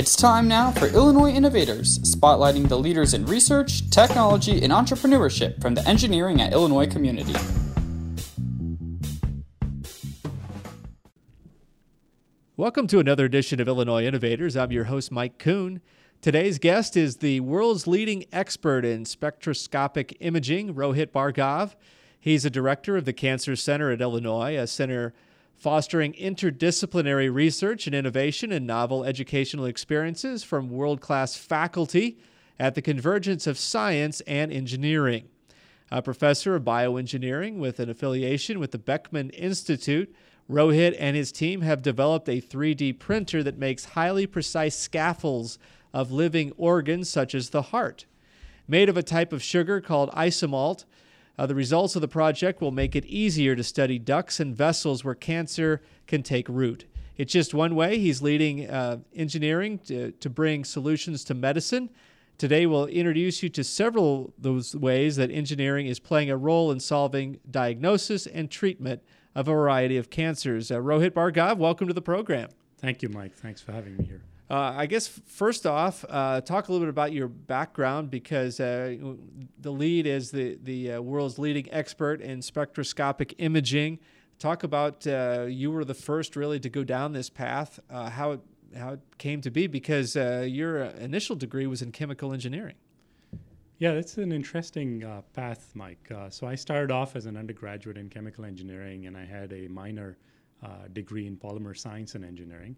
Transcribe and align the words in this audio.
It's 0.00 0.16
time 0.16 0.48
now 0.48 0.70
for 0.70 0.86
Illinois 0.86 1.28
Innovators, 1.28 1.98
spotlighting 1.98 2.70
the 2.70 2.78
leaders 2.78 3.12
in 3.12 3.26
research, 3.26 3.90
technology, 3.90 4.62
and 4.62 4.72
entrepreneurship 4.72 5.60
from 5.60 5.74
the 5.74 5.86
engineering 5.86 6.40
at 6.40 6.54
Illinois 6.54 6.86
community. 6.86 7.34
Welcome 12.56 12.86
to 12.86 12.98
another 12.98 13.26
edition 13.26 13.60
of 13.60 13.68
Illinois 13.68 14.06
Innovators. 14.06 14.56
I'm 14.56 14.72
your 14.72 14.84
host, 14.84 15.12
Mike 15.12 15.36
Koon. 15.36 15.82
Today's 16.22 16.58
guest 16.58 16.96
is 16.96 17.18
the 17.18 17.40
world's 17.40 17.86
leading 17.86 18.24
expert 18.32 18.86
in 18.86 19.04
spectroscopic 19.04 20.16
imaging, 20.20 20.72
Rohit 20.72 21.08
Bhargav. 21.08 21.74
He's 22.18 22.46
a 22.46 22.50
director 22.50 22.96
of 22.96 23.04
the 23.04 23.12
Cancer 23.12 23.54
Center 23.54 23.90
at 23.90 24.00
Illinois, 24.00 24.56
a 24.56 24.66
center 24.66 25.12
fostering 25.60 26.14
interdisciplinary 26.14 27.32
research 27.32 27.86
and 27.86 27.94
innovation 27.94 28.50
and 28.50 28.66
novel 28.66 29.04
educational 29.04 29.66
experiences 29.66 30.42
from 30.42 30.70
world 30.70 31.02
class 31.02 31.36
faculty 31.36 32.18
at 32.58 32.74
the 32.74 32.80
convergence 32.80 33.46
of 33.46 33.58
science 33.58 34.22
and 34.22 34.50
engineering. 34.50 35.28
A 35.92 36.00
professor 36.00 36.56
of 36.56 36.62
bioengineering 36.62 37.58
with 37.58 37.78
an 37.78 37.90
affiliation 37.90 38.58
with 38.58 38.70
the 38.70 38.78
Beckman 38.78 39.28
Institute, 39.30 40.14
Rohit 40.48 40.96
and 40.98 41.14
his 41.14 41.30
team 41.30 41.60
have 41.60 41.82
developed 41.82 42.28
a 42.30 42.40
3D 42.40 42.98
printer 42.98 43.42
that 43.42 43.58
makes 43.58 43.84
highly 43.84 44.26
precise 44.26 44.78
scaffolds 44.78 45.58
of 45.92 46.10
living 46.10 46.52
organs 46.56 47.10
such 47.10 47.34
as 47.34 47.50
the 47.50 47.62
heart. 47.62 48.06
Made 48.66 48.88
of 48.88 48.96
a 48.96 49.02
type 49.02 49.30
of 49.30 49.42
sugar 49.42 49.82
called 49.82 50.10
isomalt, 50.12 50.86
uh, 51.38 51.46
the 51.46 51.54
results 51.54 51.94
of 51.96 52.02
the 52.02 52.08
project 52.08 52.60
will 52.60 52.70
make 52.70 52.94
it 52.94 53.04
easier 53.06 53.56
to 53.56 53.64
study 53.64 53.98
ducts 53.98 54.40
and 54.40 54.54
vessels 54.56 55.04
where 55.04 55.14
cancer 55.14 55.80
can 56.06 56.22
take 56.22 56.48
root. 56.48 56.84
It's 57.16 57.32
just 57.32 57.52
one 57.52 57.74
way 57.74 57.98
he's 57.98 58.22
leading 58.22 58.68
uh, 58.68 58.98
engineering 59.14 59.78
to, 59.86 60.12
to 60.12 60.30
bring 60.30 60.64
solutions 60.64 61.24
to 61.24 61.34
medicine. 61.34 61.90
Today, 62.38 62.64
we'll 62.64 62.86
introduce 62.86 63.42
you 63.42 63.50
to 63.50 63.62
several 63.62 64.26
of 64.26 64.32
those 64.38 64.74
ways 64.74 65.16
that 65.16 65.30
engineering 65.30 65.86
is 65.86 65.98
playing 66.00 66.30
a 66.30 66.36
role 66.38 66.72
in 66.72 66.80
solving 66.80 67.38
diagnosis 67.50 68.26
and 68.26 68.50
treatment 68.50 69.02
of 69.34 69.48
a 69.48 69.52
variety 69.52 69.98
of 69.98 70.08
cancers. 70.08 70.70
Uh, 70.70 70.76
Rohit 70.76 71.10
Bhargav, 71.10 71.58
welcome 71.58 71.86
to 71.86 71.92
the 71.92 72.00
program. 72.00 72.48
Thank 72.78 73.02
you, 73.02 73.10
Mike. 73.10 73.34
Thanks 73.34 73.60
for 73.60 73.72
having 73.72 73.98
me 73.98 74.04
here. 74.04 74.22
Uh, 74.50 74.74
I 74.76 74.86
guess 74.86 75.06
first 75.06 75.64
off, 75.64 76.04
uh, 76.08 76.40
talk 76.40 76.66
a 76.66 76.72
little 76.72 76.84
bit 76.84 76.90
about 76.90 77.12
your 77.12 77.28
background 77.28 78.10
because 78.10 78.58
uh, 78.58 78.96
the 79.60 79.70
lead 79.70 80.08
is 80.08 80.32
the 80.32 80.58
the 80.60 80.94
uh, 80.94 81.00
world's 81.00 81.38
leading 81.38 81.72
expert 81.72 82.20
in 82.20 82.42
spectroscopic 82.42 83.36
imaging. 83.38 84.00
Talk 84.40 84.64
about 84.64 85.06
uh, 85.06 85.46
you 85.48 85.70
were 85.70 85.84
the 85.84 85.94
first 85.94 86.34
really 86.34 86.58
to 86.60 86.68
go 86.68 86.82
down 86.82 87.12
this 87.12 87.30
path. 87.30 87.78
Uh, 87.88 88.10
how 88.10 88.32
it 88.32 88.40
how 88.76 88.94
it 88.94 89.00
came 89.18 89.40
to 89.42 89.52
be 89.52 89.68
because 89.68 90.16
your 90.16 90.82
initial 90.82 91.36
degree 91.36 91.68
was 91.68 91.80
in 91.80 91.92
chemical 91.92 92.32
engineering. 92.32 92.76
Yeah, 93.78 93.94
that's 93.94 94.18
an 94.18 94.32
interesting 94.32 95.04
path, 95.32 95.70
Mike. 95.74 96.10
so 96.30 96.46
I 96.46 96.56
started 96.56 96.90
off 96.90 97.14
as 97.14 97.26
an 97.26 97.36
undergraduate 97.36 97.96
in 97.96 98.08
chemical 98.08 98.44
engineering, 98.44 99.06
and 99.06 99.16
I 99.16 99.24
had 99.24 99.52
a 99.52 99.68
minor 99.68 100.18
degree 100.92 101.26
in 101.28 101.36
polymer 101.36 101.76
science 101.76 102.16
and 102.16 102.24
engineering. 102.24 102.76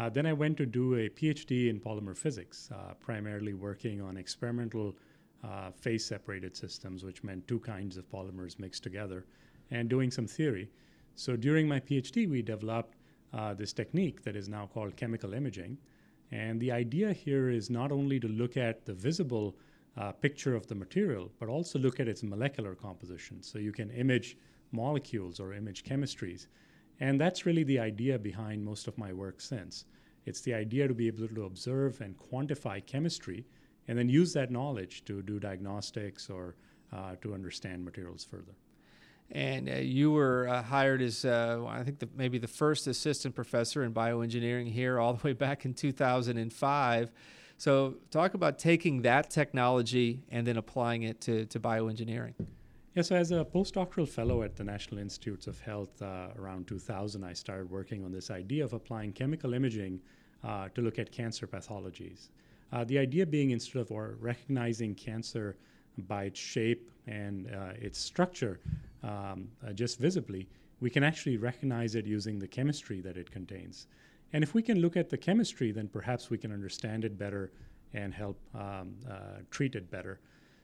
Uh, 0.00 0.08
then 0.08 0.24
I 0.24 0.32
went 0.32 0.56
to 0.56 0.64
do 0.64 0.94
a 0.94 1.10
PhD 1.10 1.68
in 1.68 1.78
polymer 1.78 2.16
physics, 2.16 2.70
uh, 2.72 2.94
primarily 3.00 3.52
working 3.52 4.00
on 4.00 4.16
experimental 4.16 4.96
uh, 5.44 5.72
phase 5.72 6.06
separated 6.06 6.56
systems, 6.56 7.04
which 7.04 7.22
meant 7.22 7.46
two 7.46 7.60
kinds 7.60 7.98
of 7.98 8.10
polymers 8.10 8.58
mixed 8.58 8.82
together, 8.82 9.26
and 9.70 9.90
doing 9.90 10.10
some 10.10 10.26
theory. 10.26 10.70
So 11.16 11.36
during 11.36 11.68
my 11.68 11.80
PhD, 11.80 12.26
we 12.26 12.40
developed 12.40 12.96
uh, 13.34 13.52
this 13.52 13.74
technique 13.74 14.22
that 14.22 14.36
is 14.36 14.48
now 14.48 14.70
called 14.72 14.96
chemical 14.96 15.34
imaging. 15.34 15.76
And 16.30 16.58
the 16.58 16.72
idea 16.72 17.12
here 17.12 17.50
is 17.50 17.68
not 17.68 17.92
only 17.92 18.18
to 18.20 18.28
look 18.28 18.56
at 18.56 18.86
the 18.86 18.94
visible 18.94 19.54
uh, 19.98 20.12
picture 20.12 20.54
of 20.54 20.66
the 20.66 20.74
material, 20.74 21.30
but 21.38 21.50
also 21.50 21.78
look 21.78 22.00
at 22.00 22.08
its 22.08 22.22
molecular 22.22 22.74
composition. 22.74 23.42
So 23.42 23.58
you 23.58 23.72
can 23.72 23.90
image 23.90 24.38
molecules 24.72 25.40
or 25.40 25.52
image 25.52 25.84
chemistries 25.84 26.46
and 27.00 27.20
that's 27.20 27.46
really 27.46 27.64
the 27.64 27.78
idea 27.78 28.18
behind 28.18 28.64
most 28.64 28.86
of 28.86 28.96
my 28.98 29.12
work 29.12 29.40
since. 29.40 29.86
It's 30.26 30.42
the 30.42 30.54
idea 30.54 30.86
to 30.86 30.94
be 30.94 31.06
able 31.06 31.26
to 31.28 31.44
observe 31.44 32.00
and 32.00 32.14
quantify 32.16 32.84
chemistry 32.84 33.46
and 33.88 33.98
then 33.98 34.08
use 34.08 34.32
that 34.34 34.50
knowledge 34.50 35.04
to 35.06 35.22
do 35.22 35.40
diagnostics 35.40 36.28
or 36.28 36.56
uh, 36.92 37.16
to 37.22 37.34
understand 37.34 37.84
materials 37.84 38.24
further. 38.24 38.54
And 39.32 39.68
uh, 39.68 39.74
you 39.76 40.10
were 40.10 40.48
uh, 40.48 40.62
hired 40.62 41.00
as, 41.00 41.24
uh, 41.24 41.64
I 41.66 41.84
think, 41.84 42.00
the, 42.00 42.08
maybe 42.16 42.38
the 42.38 42.48
first 42.48 42.86
assistant 42.86 43.34
professor 43.34 43.84
in 43.84 43.94
bioengineering 43.94 44.70
here 44.70 44.98
all 44.98 45.14
the 45.14 45.24
way 45.26 45.32
back 45.32 45.64
in 45.64 45.72
2005. 45.72 47.12
So, 47.56 47.96
talk 48.10 48.34
about 48.34 48.58
taking 48.58 49.02
that 49.02 49.30
technology 49.30 50.22
and 50.30 50.46
then 50.46 50.56
applying 50.56 51.02
it 51.04 51.20
to, 51.22 51.46
to 51.46 51.60
bioengineering. 51.60 52.34
Yeah, 52.96 53.02
so 53.02 53.14
as 53.14 53.30
a 53.30 53.44
postdoctoral 53.44 54.08
fellow 54.08 54.42
at 54.42 54.56
the 54.56 54.64
National 54.64 54.98
Institutes 54.98 55.46
of 55.46 55.60
Health 55.60 56.02
uh, 56.02 56.30
around 56.36 56.66
2000, 56.66 57.22
I 57.22 57.32
started 57.32 57.70
working 57.70 58.04
on 58.04 58.10
this 58.10 58.32
idea 58.32 58.64
of 58.64 58.72
applying 58.72 59.12
chemical 59.12 59.54
imaging 59.54 60.00
uh, 60.42 60.70
to 60.74 60.80
look 60.80 60.98
at 60.98 61.12
cancer 61.12 61.46
pathologies. 61.46 62.30
Uh, 62.72 62.82
the 62.82 62.98
idea 62.98 63.24
being 63.24 63.50
instead 63.50 63.78
of 63.78 63.92
or 63.92 64.16
recognizing 64.18 64.96
cancer 64.96 65.56
by 66.08 66.24
its 66.24 66.40
shape 66.40 66.90
and 67.06 67.46
uh, 67.54 67.74
its 67.76 67.96
structure 67.96 68.58
um, 69.04 69.46
uh, 69.64 69.72
just 69.72 70.00
visibly, 70.00 70.48
we 70.80 70.90
can 70.90 71.04
actually 71.04 71.36
recognize 71.36 71.94
it 71.94 72.06
using 72.06 72.40
the 72.40 72.48
chemistry 72.48 73.00
that 73.00 73.16
it 73.16 73.30
contains. 73.30 73.86
And 74.32 74.42
if 74.42 74.52
we 74.52 74.62
can 74.62 74.80
look 74.80 74.96
at 74.96 75.08
the 75.08 75.18
chemistry, 75.18 75.70
then 75.70 75.86
perhaps 75.86 76.28
we 76.28 76.38
can 76.38 76.50
understand 76.50 77.04
it 77.04 77.16
better 77.16 77.52
and 77.94 78.12
help 78.12 78.36
um, 78.52 78.96
uh, 79.08 79.42
treat 79.52 79.76
it 79.76 79.88
better. 79.92 80.18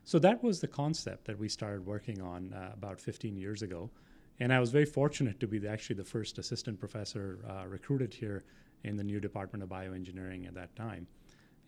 So 0.06 0.20
that 0.20 0.40
was 0.40 0.60
the 0.60 0.68
concept 0.68 1.24
that 1.24 1.36
we 1.36 1.48
started 1.48 1.84
working 1.84 2.22
on 2.22 2.52
uh, 2.52 2.70
about 2.72 3.00
15 3.00 3.36
years 3.36 3.62
ago. 3.62 3.90
And 4.38 4.52
I 4.52 4.60
was 4.60 4.70
very 4.70 4.84
fortunate 4.84 5.40
to 5.40 5.48
be 5.48 5.58
the, 5.58 5.68
actually 5.68 5.96
the 5.96 6.04
first 6.04 6.38
assistant 6.38 6.78
professor 6.78 7.40
uh, 7.50 7.66
recruited 7.66 8.14
here 8.14 8.44
in 8.84 8.96
the 8.96 9.02
new 9.02 9.18
Department 9.18 9.64
of 9.64 9.68
Bioengineering 9.68 10.46
at 10.46 10.54
that 10.54 10.76
time. 10.76 11.08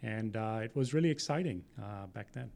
And 0.05 0.37
uh, 0.37 0.61
it 0.63 0.77
was 0.77 0.95
really 0.95 1.11
exciting 1.11 1.65
uh, 1.83 2.07
back 2.15 2.31
then. 2.33 2.49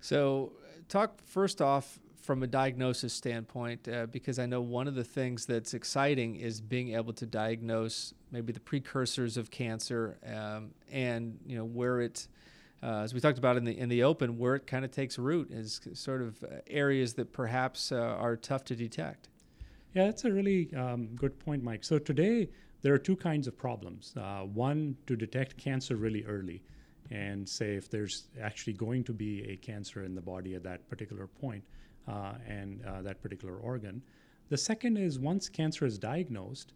So, 0.00 0.50
talk 0.88 1.22
first 1.24 1.62
off 1.62 2.00
from 2.20 2.42
a 2.42 2.48
diagnosis 2.48 3.12
standpoint, 3.12 3.88
uh, 3.88 4.06
because 4.06 4.40
I 4.40 4.46
know 4.46 4.60
one 4.60 4.88
of 4.88 4.96
the 4.96 5.04
things 5.04 5.46
that's 5.46 5.74
exciting 5.74 6.36
is 6.36 6.60
being 6.60 6.96
able 6.96 7.12
to 7.12 7.26
diagnose 7.26 8.14
maybe 8.32 8.52
the 8.52 8.60
precursors 8.60 9.36
of 9.36 9.52
cancer 9.52 10.18
um, 10.26 10.70
and 10.90 11.38
you 11.46 11.56
know 11.56 11.64
where 11.64 12.00
it 12.00 12.26
uh, 12.82 13.00
as 13.00 13.12
we 13.12 13.20
talked 13.20 13.38
about 13.38 13.56
in 13.56 13.64
the 13.64 13.76
in 13.76 13.88
the 13.88 14.02
open, 14.04 14.38
where 14.38 14.54
it 14.54 14.66
kind 14.66 14.84
of 14.84 14.90
takes 14.90 15.18
root 15.18 15.50
is 15.50 15.80
sort 15.94 16.22
of 16.22 16.42
uh, 16.44 16.58
areas 16.68 17.14
that 17.14 17.32
perhaps 17.32 17.90
uh, 17.90 17.96
are 17.96 18.36
tough 18.36 18.64
to 18.64 18.76
detect. 18.76 19.28
Yeah, 19.94 20.04
that's 20.04 20.24
a 20.24 20.32
really 20.32 20.72
um, 20.74 21.08
good 21.16 21.38
point, 21.40 21.62
Mike. 21.62 21.82
So 21.82 21.98
today 21.98 22.48
there 22.82 22.94
are 22.94 22.98
two 22.98 23.16
kinds 23.16 23.48
of 23.48 23.58
problems. 23.58 24.14
Uh, 24.16 24.42
one 24.42 24.96
to 25.06 25.16
detect 25.16 25.56
cancer 25.56 25.96
really 25.96 26.24
early, 26.24 26.62
and 27.10 27.48
say 27.48 27.74
if 27.74 27.90
there's 27.90 28.28
actually 28.40 28.74
going 28.74 29.02
to 29.04 29.12
be 29.12 29.42
a 29.50 29.56
cancer 29.56 30.04
in 30.04 30.14
the 30.14 30.20
body 30.20 30.54
at 30.54 30.62
that 30.62 30.88
particular 30.88 31.26
point 31.26 31.64
uh, 32.06 32.34
and 32.46 32.84
uh, 32.84 33.02
that 33.02 33.20
particular 33.20 33.56
organ. 33.56 34.02
The 34.50 34.56
second 34.56 34.98
is 34.98 35.18
once 35.18 35.48
cancer 35.48 35.84
is 35.84 35.98
diagnosed, 35.98 36.74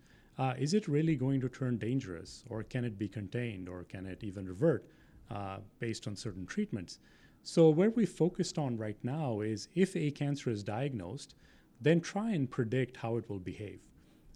is 0.58 0.74
it 0.74 0.88
really 0.88 1.14
going 1.14 1.40
to 1.40 1.48
turn 1.48 1.78
dangerous, 1.78 2.42
or 2.50 2.64
can 2.64 2.84
it 2.84 2.98
be 2.98 3.08
contained, 3.08 3.68
or 3.68 3.84
can 3.84 4.04
it 4.04 4.24
even 4.24 4.46
revert? 4.46 4.84
Uh, 5.30 5.58
based 5.78 6.06
on 6.06 6.16
certain 6.16 6.46
treatments. 6.46 6.98
So, 7.42 7.70
where 7.70 7.90
we 7.90 8.06
focused 8.06 8.58
on 8.58 8.76
right 8.76 8.98
now 9.02 9.40
is 9.40 9.68
if 9.74 9.96
a 9.96 10.10
cancer 10.10 10.50
is 10.50 10.62
diagnosed, 10.62 11.34
then 11.80 12.00
try 12.00 12.30
and 12.30 12.50
predict 12.50 12.96
how 12.96 13.16
it 13.16 13.28
will 13.28 13.40
behave. 13.40 13.80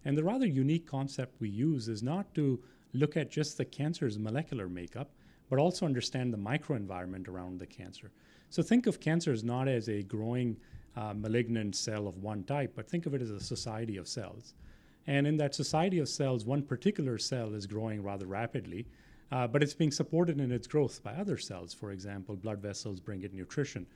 And 0.04 0.18
the 0.18 0.24
rather 0.24 0.46
unique 0.46 0.86
concept 0.86 1.40
we 1.40 1.48
use 1.48 1.88
is 1.88 2.02
not 2.02 2.34
to 2.34 2.60
look 2.92 3.16
at 3.16 3.30
just 3.30 3.56
the 3.56 3.64
cancer's 3.64 4.18
molecular 4.18 4.68
makeup, 4.68 5.10
but 5.48 5.58
also 5.58 5.86
understand 5.86 6.32
the 6.32 6.38
microenvironment 6.38 7.28
around 7.28 7.60
the 7.60 7.66
cancer. 7.66 8.10
So, 8.50 8.62
think 8.62 8.86
of 8.86 9.00
cancers 9.00 9.44
not 9.44 9.68
as 9.68 9.88
a 9.88 10.02
growing 10.02 10.56
uh, 10.96 11.14
malignant 11.14 11.76
cell 11.76 12.08
of 12.08 12.18
one 12.18 12.42
type, 12.44 12.72
but 12.74 12.88
think 12.88 13.06
of 13.06 13.14
it 13.14 13.22
as 13.22 13.30
a 13.30 13.40
society 13.40 13.96
of 13.96 14.08
cells. 14.08 14.54
And 15.06 15.26
in 15.26 15.36
that 15.36 15.54
society 15.54 15.98
of 16.00 16.08
cells, 16.08 16.44
one 16.44 16.62
particular 16.62 17.18
cell 17.18 17.54
is 17.54 17.66
growing 17.66 18.02
rather 18.02 18.26
rapidly, 18.26 18.86
uh, 19.32 19.46
but 19.46 19.62
it's 19.62 19.74
being 19.74 19.90
supported 19.90 20.40
in 20.40 20.52
its 20.52 20.66
growth 20.66 21.02
by 21.02 21.12
other 21.12 21.36
cells. 21.36 21.74
For 21.74 21.90
example, 21.92 22.36
blood 22.36 22.60
vessels 22.60 23.00
bring 23.00 23.22
it 23.22 23.34
nutrition. 23.34 23.86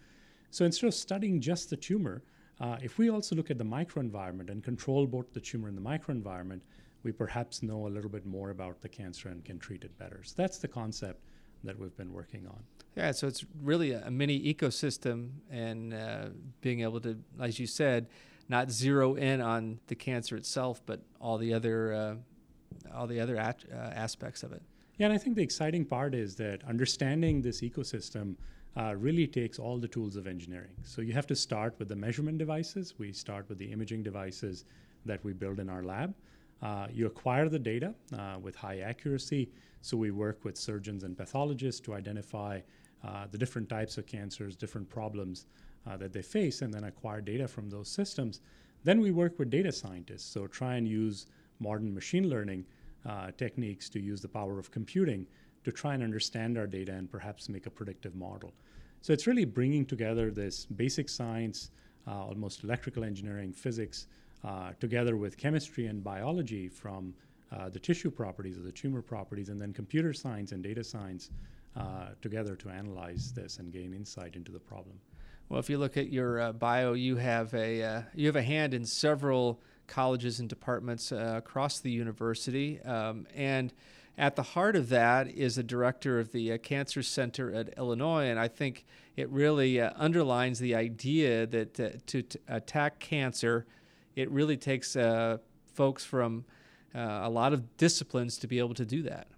So 0.50 0.64
instead 0.64 0.88
of 0.88 0.94
studying 0.94 1.40
just 1.40 1.70
the 1.70 1.76
tumor, 1.76 2.22
uh, 2.60 2.76
if 2.82 2.98
we 2.98 3.10
also 3.10 3.36
look 3.36 3.50
at 3.50 3.58
the 3.58 3.64
microenvironment 3.64 4.50
and 4.50 4.62
control 4.62 5.06
both 5.06 5.32
the 5.32 5.40
tumor 5.40 5.68
and 5.68 5.76
the 5.76 5.82
microenvironment, 5.82 6.60
we 7.02 7.12
perhaps 7.12 7.62
know 7.62 7.86
a 7.86 7.88
little 7.88 8.10
bit 8.10 8.26
more 8.26 8.50
about 8.50 8.80
the 8.80 8.88
cancer 8.88 9.28
and 9.28 9.44
can 9.44 9.58
treat 9.58 9.84
it 9.84 9.96
better. 9.98 10.20
So 10.24 10.34
that's 10.36 10.58
the 10.58 10.68
concept 10.68 11.20
that 11.64 11.78
we've 11.78 11.96
been 11.96 12.12
working 12.12 12.46
on. 12.46 12.62
Yeah, 12.96 13.12
so 13.12 13.26
it's 13.26 13.44
really 13.62 13.92
a, 13.92 14.10
mini 14.10 14.38
ecosystem 14.52 15.30
and 15.50 15.94
uh, 15.94 16.26
being 16.60 16.80
able 16.80 17.00
to, 17.00 17.16
as 17.40 17.58
you 17.58 17.66
said, 17.66 18.08
not 18.48 18.70
zero 18.70 19.14
in 19.14 19.40
on 19.40 19.78
the 19.86 19.94
cancer 19.94 20.36
itself, 20.36 20.82
but 20.84 21.00
all 21.20 21.38
the 21.38 21.54
other 21.54 21.94
uh, 21.94 22.14
all 22.94 23.06
the 23.06 23.20
other 23.20 23.36
at, 23.36 23.64
uh, 23.72 23.76
aspects 23.76 24.42
of 24.42 24.52
it. 24.52 24.62
Yeah, 25.00 25.06
and 25.06 25.14
I 25.14 25.16
think 25.16 25.34
the 25.34 25.42
exciting 25.42 25.86
part 25.86 26.14
is 26.14 26.36
that 26.36 26.62
understanding 26.68 27.40
this 27.40 27.62
ecosystem 27.62 28.34
uh, 28.76 28.94
really 28.96 29.26
takes 29.26 29.58
all 29.58 29.78
the 29.78 29.88
tools 29.88 30.14
of 30.14 30.26
engineering. 30.26 30.74
So 30.82 31.00
you 31.00 31.14
have 31.14 31.26
to 31.28 31.34
start 31.34 31.74
with 31.78 31.88
the 31.88 31.96
measurement 31.96 32.36
devices. 32.36 32.92
We 32.98 33.10
start 33.14 33.48
with 33.48 33.56
the 33.56 33.72
imaging 33.72 34.02
devices 34.02 34.66
that 35.06 35.24
we 35.24 35.32
build 35.32 35.58
in 35.58 35.70
our 35.70 35.82
lab. 35.82 36.14
Uh, 36.60 36.88
you 36.92 37.06
acquire 37.06 37.48
the 37.48 37.58
data 37.58 37.94
uh, 38.12 38.40
with 38.42 38.54
high 38.54 38.80
accuracy. 38.80 39.48
So 39.80 39.96
we 39.96 40.10
work 40.10 40.44
with 40.44 40.58
surgeons 40.58 41.02
and 41.02 41.16
pathologists 41.16 41.80
to 41.86 41.94
identify 41.94 42.60
uh, 43.02 43.24
the 43.30 43.38
different 43.38 43.70
types 43.70 43.96
of 43.96 44.04
cancers, 44.04 44.54
different 44.54 44.90
problems 44.90 45.46
uh, 45.86 45.96
that 45.96 46.12
they 46.12 46.20
face, 46.20 46.60
and 46.60 46.74
then 46.74 46.84
acquire 46.84 47.22
data 47.22 47.48
from 47.48 47.70
those 47.70 47.88
systems. 47.88 48.42
Then 48.84 49.00
we 49.00 49.12
work 49.12 49.38
with 49.38 49.48
data 49.48 49.72
scientists. 49.72 50.30
So 50.30 50.46
try 50.46 50.74
and 50.74 50.86
use 50.86 51.24
modern 51.58 51.94
machine 51.94 52.28
learning 52.28 52.66
uh, 53.08 53.30
techniques 53.36 53.88
to 53.90 54.00
use 54.00 54.20
the 54.20 54.28
power 54.28 54.58
of 54.58 54.70
computing 54.70 55.26
to 55.64 55.72
try 55.72 55.94
and 55.94 56.02
understand 56.02 56.56
our 56.58 56.66
data 56.66 56.92
and 56.92 57.10
perhaps 57.10 57.48
make 57.48 57.66
a 57.66 57.70
predictive 57.70 58.14
model. 58.14 58.52
So 59.02 59.12
it's 59.12 59.26
really 59.26 59.44
bringing 59.44 59.86
together 59.86 60.30
this 60.30 60.66
basic 60.66 61.08
science, 61.08 61.70
uh, 62.06 62.24
almost 62.24 62.64
electrical 62.64 63.04
engineering, 63.04 63.52
physics, 63.52 64.06
uh, 64.44 64.72
together 64.80 65.16
with 65.16 65.36
chemistry 65.36 65.86
and 65.86 66.02
biology 66.02 66.68
from 66.68 67.14
uh, 67.52 67.68
the 67.68 67.78
tissue 67.78 68.10
properties 68.10 68.56
or 68.58 68.62
the 68.62 68.72
tumor 68.72 69.02
properties, 69.02 69.48
and 69.48 69.58
then 69.58 69.72
computer 69.72 70.12
science 70.12 70.52
and 70.52 70.62
data 70.62 70.84
science 70.84 71.30
uh, 71.76 72.08
together 72.22 72.54
to 72.56 72.68
analyze 72.68 73.32
this 73.32 73.58
and 73.58 73.72
gain 73.72 73.92
insight 73.92 74.36
into 74.36 74.52
the 74.52 74.58
problem. 74.58 74.98
Well, 75.48 75.58
if 75.58 75.68
you 75.68 75.78
look 75.78 75.96
at 75.96 76.12
your 76.12 76.40
uh, 76.40 76.52
bio, 76.52 76.92
you 76.92 77.16
have 77.16 77.52
a 77.54 78.04
you 78.14 78.26
have 78.26 78.36
a 78.36 78.42
hand 78.42 78.72
in 78.72 78.84
several 78.84 79.60
colleges 79.90 80.40
and 80.40 80.48
departments 80.48 81.12
across 81.12 81.80
the 81.80 81.90
university, 81.90 82.80
um, 82.82 83.26
and 83.34 83.72
at 84.20 84.36
the 84.36 84.42
heart 84.42 84.76
of 84.76 84.90
that 84.90 85.28
is 85.28 85.56
a 85.56 85.62
director 85.62 86.20
of 86.20 86.30
the 86.30 86.52
uh, 86.52 86.58
Cancer 86.58 87.02
Center 87.02 87.52
at 87.54 87.72
Illinois, 87.78 88.26
and 88.26 88.38
I 88.38 88.48
think 88.48 88.84
it 89.16 89.30
really 89.30 89.80
uh, 89.80 89.92
underlines 89.96 90.58
the 90.58 90.74
idea 90.74 91.46
that 91.46 91.80
uh, 91.80 91.88
to, 92.06 92.22
to, 92.22 92.38
attack 92.46 93.00
cancer, 93.00 93.66
it 94.16 94.30
really 94.30 94.58
takes 94.58 94.94
uh, 94.94 95.38
folks 95.72 96.04
from 96.04 96.44
uh, 96.94 97.20
a 97.22 97.30
lot 97.30 97.54
of 97.54 97.78
disciplines 97.78 98.36
to 98.38 98.46
be 98.46 98.58
able 98.58 98.74
to 98.74 98.84
do 98.84 99.02
that. 99.04 99.28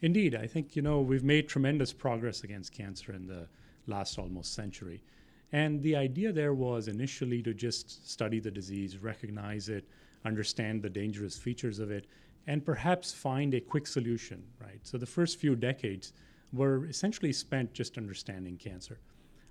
Indeed, 0.00 0.34
I 0.34 0.48
think 0.48 0.74
you 0.74 0.82
know 0.82 1.00
we've 1.00 1.22
made 1.22 1.48
tremendous 1.48 1.92
progress 1.92 2.42
against 2.42 2.72
cancer 2.72 3.12
in 3.12 3.28
the 3.28 3.46
last 3.86 4.18
almost 4.18 4.54
century. 4.54 5.04
And 5.52 5.82
the 5.82 5.96
idea 5.96 6.32
there 6.32 6.54
was 6.54 6.88
initially 6.88 7.42
to 7.42 7.52
just 7.52 8.08
study 8.10 8.40
the 8.40 8.50
disease, 8.50 8.96
recognize 8.98 9.68
it, 9.68 9.84
understand 10.24 10.82
the 10.82 10.90
dangerous 10.90 11.36
features 11.36 11.78
of 11.78 11.90
it, 11.90 12.06
and 12.46 12.64
perhaps 12.64 13.12
find 13.12 13.54
a 13.54 13.60
quick 13.60 13.86
solution, 13.86 14.42
right? 14.60 14.80
So 14.82 14.98
the 14.98 15.06
first 15.06 15.38
few 15.38 15.54
decades 15.54 16.12
were 16.52 16.86
essentially 16.86 17.32
spent 17.32 17.72
just 17.72 17.98
understanding 17.98 18.56
cancer. 18.56 18.98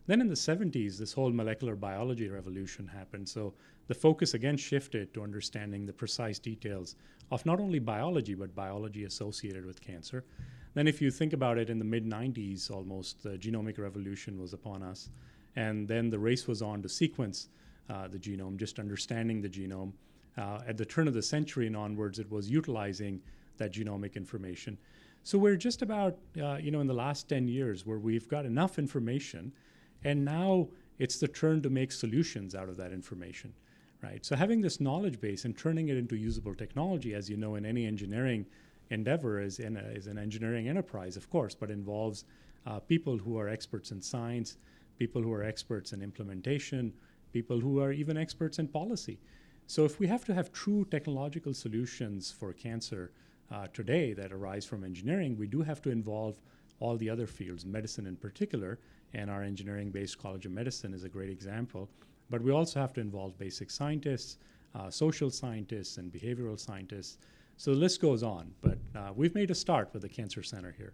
Then 0.07 0.21
in 0.21 0.27
the 0.27 0.33
70s, 0.33 0.97
this 0.97 1.13
whole 1.13 1.31
molecular 1.31 1.75
biology 1.75 2.27
revolution 2.27 2.87
happened. 2.87 3.29
So 3.29 3.53
the 3.87 3.93
focus 3.93 4.33
again 4.33 4.57
shifted 4.57 5.13
to 5.13 5.23
understanding 5.23 5.85
the 5.85 5.93
precise 5.93 6.39
details 6.39 6.95
of 7.29 7.45
not 7.45 7.59
only 7.59 7.79
biology, 7.79 8.33
but 8.33 8.55
biology 8.55 9.05
associated 9.05 9.65
with 9.65 9.79
cancer. 9.79 10.25
Then, 10.73 10.87
if 10.87 11.01
you 11.01 11.11
think 11.11 11.33
about 11.33 11.57
it, 11.57 11.69
in 11.69 11.79
the 11.79 11.85
mid 11.85 12.05
90s, 12.05 12.71
almost 12.71 13.23
the 13.23 13.37
genomic 13.37 13.77
revolution 13.77 14.39
was 14.39 14.53
upon 14.53 14.81
us. 14.81 15.09
And 15.55 15.87
then 15.87 16.09
the 16.09 16.19
race 16.19 16.47
was 16.47 16.61
on 16.61 16.81
to 16.81 16.89
sequence 16.89 17.49
uh, 17.89 18.07
the 18.07 18.17
genome, 18.17 18.57
just 18.57 18.79
understanding 18.79 19.41
the 19.41 19.49
genome. 19.49 19.93
Uh, 20.37 20.59
at 20.65 20.77
the 20.77 20.85
turn 20.85 21.07
of 21.07 21.13
the 21.13 21.21
century 21.21 21.67
and 21.67 21.75
onwards, 21.75 22.19
it 22.19 22.31
was 22.31 22.49
utilizing 22.49 23.21
that 23.57 23.73
genomic 23.73 24.15
information. 24.15 24.77
So 25.23 25.37
we're 25.37 25.57
just 25.57 25.81
about, 25.81 26.17
uh, 26.41 26.55
you 26.55 26.71
know, 26.71 26.79
in 26.79 26.87
the 26.87 26.93
last 26.93 27.29
10 27.29 27.47
years 27.47 27.85
where 27.85 27.99
we've 27.99 28.27
got 28.27 28.45
enough 28.45 28.79
information, 28.79 29.51
and 30.03 30.25
now 30.25 30.67
it's 30.99 31.19
the 31.19 31.27
turn 31.27 31.61
to 31.61 31.69
make 31.69 31.91
solutions 31.91 32.55
out 32.55 32.69
of 32.69 32.77
that 32.77 32.91
information, 32.91 33.53
right? 34.01 34.25
So 34.25 34.35
having 34.35 34.61
this 34.61 34.79
knowledge 34.79 35.19
base 35.19 35.45
and 35.45 35.55
turning 35.55 35.89
it 35.89 35.97
into 35.97 36.15
usable 36.15 36.55
technology, 36.55 37.13
as 37.13 37.29
you 37.29 37.37
know, 37.37 37.55
in 37.55 37.65
any 37.65 37.85
engineering 37.85 38.45
endeavor 38.89 39.39
is, 39.39 39.59
in 39.59 39.77
a, 39.77 39.81
is 39.81 40.07
an 40.07 40.17
engineering 40.17 40.67
enterprise, 40.67 41.17
of 41.17 41.29
course, 41.29 41.53
but 41.53 41.69
involves 41.69 42.25
uh, 42.65 42.79
people 42.79 43.17
who 43.17 43.37
are 43.37 43.47
experts 43.47 43.91
in 43.91 44.01
science, 44.01 44.57
people 45.01 45.23
who 45.23 45.33
are 45.33 45.43
experts 45.43 45.93
in 45.93 45.99
implementation, 46.03 46.93
people 47.33 47.59
who 47.59 47.81
are 47.81 47.91
even 47.91 48.17
experts 48.17 48.59
in 48.59 48.67
policy. 48.67 49.17
So, 49.65 49.83
if 49.83 49.99
we 49.99 50.05
have 50.05 50.23
to 50.25 50.33
have 50.35 50.51
true 50.51 50.85
technological 50.95 51.55
solutions 51.55 52.31
for 52.39 52.53
cancer 52.53 53.11
uh, 53.49 53.65
today 53.73 54.13
that 54.13 54.31
arise 54.31 54.63
from 54.63 54.83
engineering, 54.83 55.35
we 55.39 55.47
do 55.47 55.63
have 55.63 55.81
to 55.81 55.89
involve 55.89 56.35
all 56.79 56.97
the 56.97 57.09
other 57.09 57.25
fields, 57.25 57.65
medicine 57.65 58.05
in 58.05 58.15
particular, 58.15 58.77
and 59.15 59.31
our 59.31 59.41
engineering 59.41 59.89
based 59.89 60.19
College 60.19 60.45
of 60.45 60.51
Medicine 60.51 60.93
is 60.93 61.03
a 61.03 61.09
great 61.09 61.31
example. 61.31 61.89
But 62.29 62.43
we 62.43 62.51
also 62.51 62.79
have 62.79 62.93
to 62.93 63.01
involve 63.01 63.39
basic 63.39 63.71
scientists, 63.71 64.37
uh, 64.75 64.91
social 64.91 65.31
scientists, 65.31 65.97
and 65.97 66.13
behavioral 66.13 66.59
scientists. 66.59 67.17
So 67.57 67.71
the 67.71 67.81
list 67.85 68.01
goes 68.01 68.21
on, 68.21 68.51
but 68.61 68.77
uh, 68.95 69.13
we've 69.15 69.33
made 69.33 69.49
a 69.49 69.55
start 69.55 69.89
with 69.93 70.03
the 70.03 70.09
Cancer 70.09 70.43
Center 70.43 70.75
here. 70.77 70.93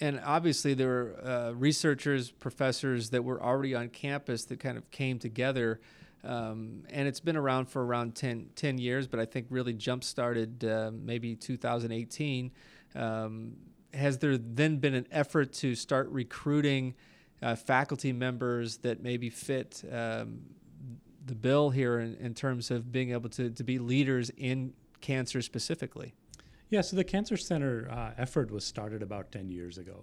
And 0.00 0.20
obviously, 0.24 0.74
there 0.74 0.88
were 0.88 1.20
uh, 1.24 1.52
researchers, 1.52 2.30
professors 2.30 3.10
that 3.10 3.22
were 3.22 3.42
already 3.42 3.74
on 3.74 3.88
campus 3.88 4.44
that 4.46 4.58
kind 4.60 4.76
of 4.76 4.90
came 4.90 5.18
together 5.18 5.80
um, 6.24 6.84
and 6.90 7.06
it's 7.06 7.20
been 7.20 7.36
around 7.36 7.66
for 7.66 7.84
around 7.84 8.14
10, 8.14 8.50
10 8.56 8.78
years, 8.78 9.06
but 9.06 9.20
I 9.20 9.26
think 9.26 9.46
really 9.50 9.74
jump 9.74 10.02
started 10.02 10.64
uh, 10.64 10.90
maybe 10.92 11.36
2018. 11.36 12.50
Um, 12.94 13.56
has 13.92 14.18
there 14.18 14.38
then 14.38 14.78
been 14.78 14.94
an 14.94 15.06
effort 15.12 15.52
to 15.54 15.74
start 15.74 16.08
recruiting 16.08 16.94
uh, 17.42 17.54
faculty 17.56 18.12
members 18.12 18.78
that 18.78 19.02
maybe 19.02 19.28
fit 19.28 19.84
um, 19.92 20.40
the 21.26 21.34
bill 21.34 21.70
here 21.70 21.98
in, 21.98 22.14
in, 22.16 22.34
terms 22.34 22.70
of 22.70 22.90
being 22.90 23.12
able 23.12 23.28
to, 23.28 23.50
to 23.50 23.62
be 23.62 23.78
leaders 23.78 24.30
in 24.36 24.72
cancer 25.00 25.42
specifically? 25.42 26.14
Yeah, 26.74 26.80
so 26.80 26.96
the 26.96 27.04
Cancer 27.04 27.36
Center 27.36 27.88
uh, 27.88 28.20
effort 28.20 28.50
was 28.50 28.64
started 28.64 29.00
about 29.00 29.30
10 29.30 29.48
years 29.48 29.78
ago. 29.78 30.02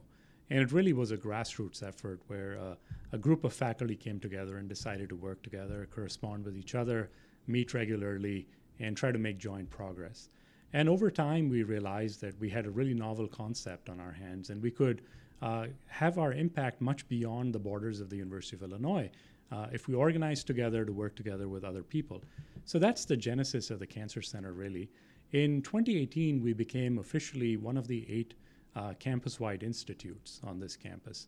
And 0.50 0.60
it 0.60 0.72
really 0.72 0.94
was 0.94 1.12
a 1.12 1.18
grassroots 1.18 1.86
effort 1.86 2.22
where 2.28 2.58
uh, 2.58 2.76
a 3.12 3.18
group 3.18 3.44
of 3.44 3.52
faculty 3.52 3.98
came 3.98 4.22
together 4.22 4.56
and 4.56 4.70
decided 4.70 5.10
to 5.10 5.18
work 5.18 5.44
together, 5.44 5.86
correspond 5.94 6.46
with 6.46 6.56
each 6.56 6.74
other, 6.74 7.10
meet 7.46 7.74
regularly, 7.74 8.48
and 8.80 8.96
try 8.96 9.12
to 9.12 9.20
make 9.20 9.38
joint 9.38 9.70
progress. 9.70 10.30
And 10.72 10.88
over 10.88 11.12
time, 11.12 11.50
we 11.50 11.64
realized 11.64 12.22
that 12.22 12.40
we 12.40 12.48
had 12.48 12.66
a 12.66 12.72
really 12.72 12.94
novel 12.94 13.28
concept 13.28 13.90
on 13.90 14.00
our 14.00 14.13
hands, 14.13 14.50
and 14.50 14.63
we 14.63 14.72
could 14.72 15.01
uh, 15.42 15.66
have 15.88 16.18
our 16.18 16.32
impact 16.32 16.80
much 16.80 17.06
beyond 17.10 17.51
the 17.51 17.60
borders 17.60 18.00
of 18.00 18.10
the 18.10 18.16
University 18.16 18.56
of 18.56 18.63
Illinois 18.63 19.12
uh, 19.51 19.68
if 19.74 19.90
we 19.90 19.94
organized 19.94 20.48
together 20.48 20.86
to 20.86 20.94
work 20.94 21.18
together 21.18 21.50
with 21.50 21.66
other 21.66 21.84
people. 21.84 22.24
So 22.63 22.80
that's 22.80 23.04
the 23.04 23.18
genesis 23.18 23.72
of 23.72 23.80
the 23.80 23.88
Cancer 23.88 24.22
Center, 24.22 24.54
really. 24.54 24.90
In 25.32 25.62
2018, 25.62 26.42
we 26.42 26.52
became 26.52 26.98
officially 26.98 27.56
one 27.56 27.78
of 27.78 27.88
the 27.88 28.06
eight 28.10 28.34
uh, 28.76 28.94
campus 29.00 29.40
wide 29.40 29.64
institutes 29.64 30.42
on 30.44 30.60
this 30.60 30.76
campus. 30.76 31.28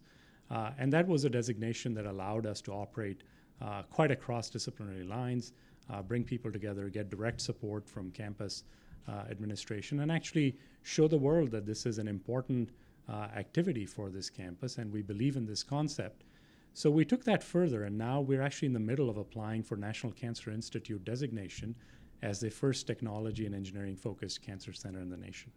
Uh, 0.51 0.71
and 0.77 0.91
that 0.91 1.07
was 1.07 1.23
a 1.23 1.29
designation 1.29 1.93
that 1.93 2.05
allowed 2.05 2.45
us 2.45 2.61
to 2.61 2.73
operate 2.73 3.23
uh, 3.61 3.83
quite 3.83 4.11
across 4.11 4.49
disciplinary 4.49 5.05
lines, 5.05 5.53
uh, 5.89 6.01
bring 6.01 6.23
people 6.23 6.51
together, 6.51 6.89
get 6.89 7.09
direct 7.09 7.39
support 7.39 7.87
from 7.87 8.11
campus 8.11 8.63
uh, 9.07 9.23
administration, 9.31 10.01
and 10.01 10.11
actually 10.11 10.57
show 10.81 11.07
the 11.07 11.17
world 11.17 11.49
that 11.51 11.65
this 11.65 11.85
is 11.85 11.97
an 11.97 12.07
important 12.07 12.71
uh, 13.07 13.27
activity 13.35 13.85
for 13.85 14.09
this 14.09 14.29
campus 14.29 14.77
and 14.77 14.91
we 14.91 15.01
believe 15.01 15.37
in 15.37 15.45
this 15.45 15.63
concept. 15.63 16.25
So 16.73 16.89
we 16.89 17.05
took 17.05 17.23
that 17.25 17.43
further, 17.43 17.83
and 17.83 17.97
now 17.97 18.19
we're 18.19 18.41
actually 18.41 18.65
in 18.65 18.73
the 18.73 18.79
middle 18.79 19.09
of 19.09 19.17
applying 19.17 19.61
for 19.63 19.77
National 19.77 20.11
Cancer 20.11 20.51
Institute 20.51 21.05
designation 21.05 21.75
as 22.23 22.39
the 22.39 22.49
first 22.49 22.87
technology 22.87 23.45
and 23.45 23.53
engineering 23.53 23.97
focused 23.97 24.41
cancer 24.41 24.71
center 24.71 25.01
in 25.01 25.09
the 25.09 25.17
nation. 25.17 25.51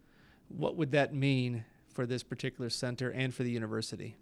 What 0.49 0.75
would 0.75 0.91
that 0.91 1.15
mean 1.15 1.63
for 1.87 2.05
this 2.05 2.23
particular 2.23 2.69
center 2.69 3.11
and 3.11 3.33
for 3.33 3.43
the 3.43 3.49
university? 3.49 4.17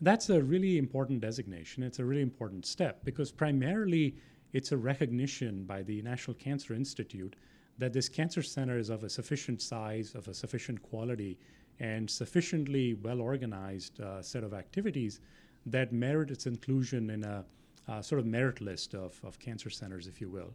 That's 0.00 0.30
a 0.30 0.40
really 0.40 0.78
important 0.78 1.20
designation. 1.20 1.82
It's 1.82 1.98
a 1.98 2.04
really 2.04 2.22
important 2.22 2.66
step 2.66 3.04
because 3.04 3.32
primarily 3.32 4.14
it's 4.52 4.70
a 4.70 4.76
recognition 4.76 5.64
by 5.64 5.82
the 5.82 6.00
National 6.02 6.34
Cancer 6.34 6.72
Institute 6.72 7.34
that 7.78 7.92
this 7.92 8.08
cancer 8.08 8.42
center 8.42 8.78
is 8.78 8.90
of 8.90 9.02
a 9.02 9.10
sufficient 9.10 9.60
size, 9.60 10.14
of 10.14 10.28
a 10.28 10.34
sufficient 10.34 10.80
quality, 10.82 11.36
and 11.80 12.08
sufficiently 12.08 12.94
well 12.94 13.20
organized 13.20 14.00
uh, 14.00 14.22
set 14.22 14.44
of 14.44 14.54
activities 14.54 15.20
that 15.66 15.92
merit 15.92 16.30
its 16.30 16.46
inclusion 16.46 17.10
in 17.10 17.24
a 17.24 17.44
uh, 17.88 18.00
sort 18.00 18.20
of 18.20 18.26
merit 18.26 18.60
list 18.60 18.94
of, 18.94 19.20
of 19.24 19.38
cancer 19.40 19.70
centers, 19.70 20.06
if 20.06 20.20
you 20.20 20.28
will. 20.28 20.54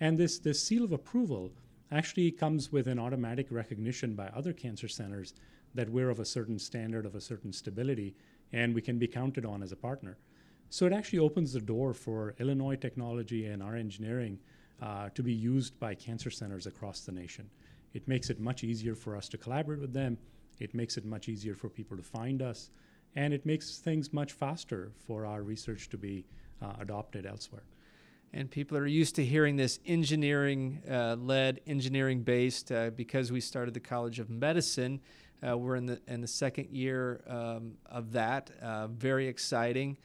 And 0.00 0.18
this, 0.18 0.38
this 0.38 0.62
seal 0.62 0.84
of 0.84 0.92
approval 0.92 1.52
actually 1.92 2.30
comes 2.30 2.72
with 2.72 2.86
an 2.86 2.98
automatic 2.98 3.48
recognition 3.50 4.14
by 4.14 4.28
other 4.28 4.52
cancer 4.52 4.88
centers 4.88 5.34
that 5.74 5.88
we're 5.88 6.10
of 6.10 6.20
a 6.20 6.24
certain 6.24 6.58
standard, 6.58 7.04
of 7.04 7.14
a 7.14 7.20
certain 7.20 7.52
stability, 7.52 8.14
and 8.52 8.74
we 8.74 8.82
can 8.82 8.98
be 8.98 9.06
counted 9.06 9.44
on 9.44 9.62
as 9.62 9.72
a 9.72 9.76
partner. 9.76 10.16
So 10.70 10.86
it 10.86 10.92
actually 10.92 11.18
opens 11.18 11.52
the 11.52 11.60
door 11.60 11.92
for 11.92 12.34
Illinois 12.38 12.76
technology 12.76 13.46
and 13.46 13.62
our 13.62 13.76
engineering 13.76 14.38
uh, 14.80 15.10
to 15.10 15.22
be 15.22 15.32
used 15.32 15.78
by 15.78 15.94
cancer 15.94 16.30
centers 16.30 16.66
across 16.66 17.00
the 17.00 17.12
nation. 17.12 17.50
It 17.92 18.08
makes 18.08 18.30
it 18.30 18.40
much 18.40 18.64
easier 18.64 18.94
for 18.94 19.16
us 19.16 19.28
to 19.30 19.38
collaborate 19.38 19.80
with 19.80 19.92
them, 19.92 20.16
It 20.60 20.74
makes 20.74 20.96
it 20.96 21.04
much 21.04 21.28
easier 21.28 21.54
for 21.54 21.68
people 21.68 21.96
to 21.96 22.02
find 22.02 22.42
us, 22.42 22.70
and 23.16 23.34
it 23.34 23.46
makes 23.46 23.78
things 23.78 24.12
much 24.12 24.32
faster 24.32 24.92
for 25.06 25.26
our 25.26 25.42
research 25.42 25.88
to 25.88 25.96
be 25.96 26.26
uh, 26.62 26.74
adopted 26.78 27.26
elsewhere. 27.26 27.64
And 28.32 28.48
people 28.48 28.78
are 28.78 28.86
used 28.86 29.16
to 29.16 29.24
hearing 29.24 29.56
this 29.56 29.80
engineering 29.84 30.82
uh, 30.88 31.16
led, 31.16 31.60
engineering 31.66 32.22
based, 32.22 32.70
uh, 32.70 32.90
because 32.90 33.32
we 33.32 33.40
started 33.40 33.74
the 33.74 33.80
College 33.80 34.20
of 34.20 34.30
Medicine. 34.30 35.00
Uh, 35.46 35.58
we're 35.58 35.74
in 35.74 35.86
the 35.86 36.00
in 36.06 36.20
the 36.20 36.28
second 36.28 36.68
year 36.70 37.22
um, 37.26 37.72
of 37.86 38.12
that. 38.12 38.50
Uh, 38.62 38.86
very 38.86 39.26
exciting. 39.26 39.96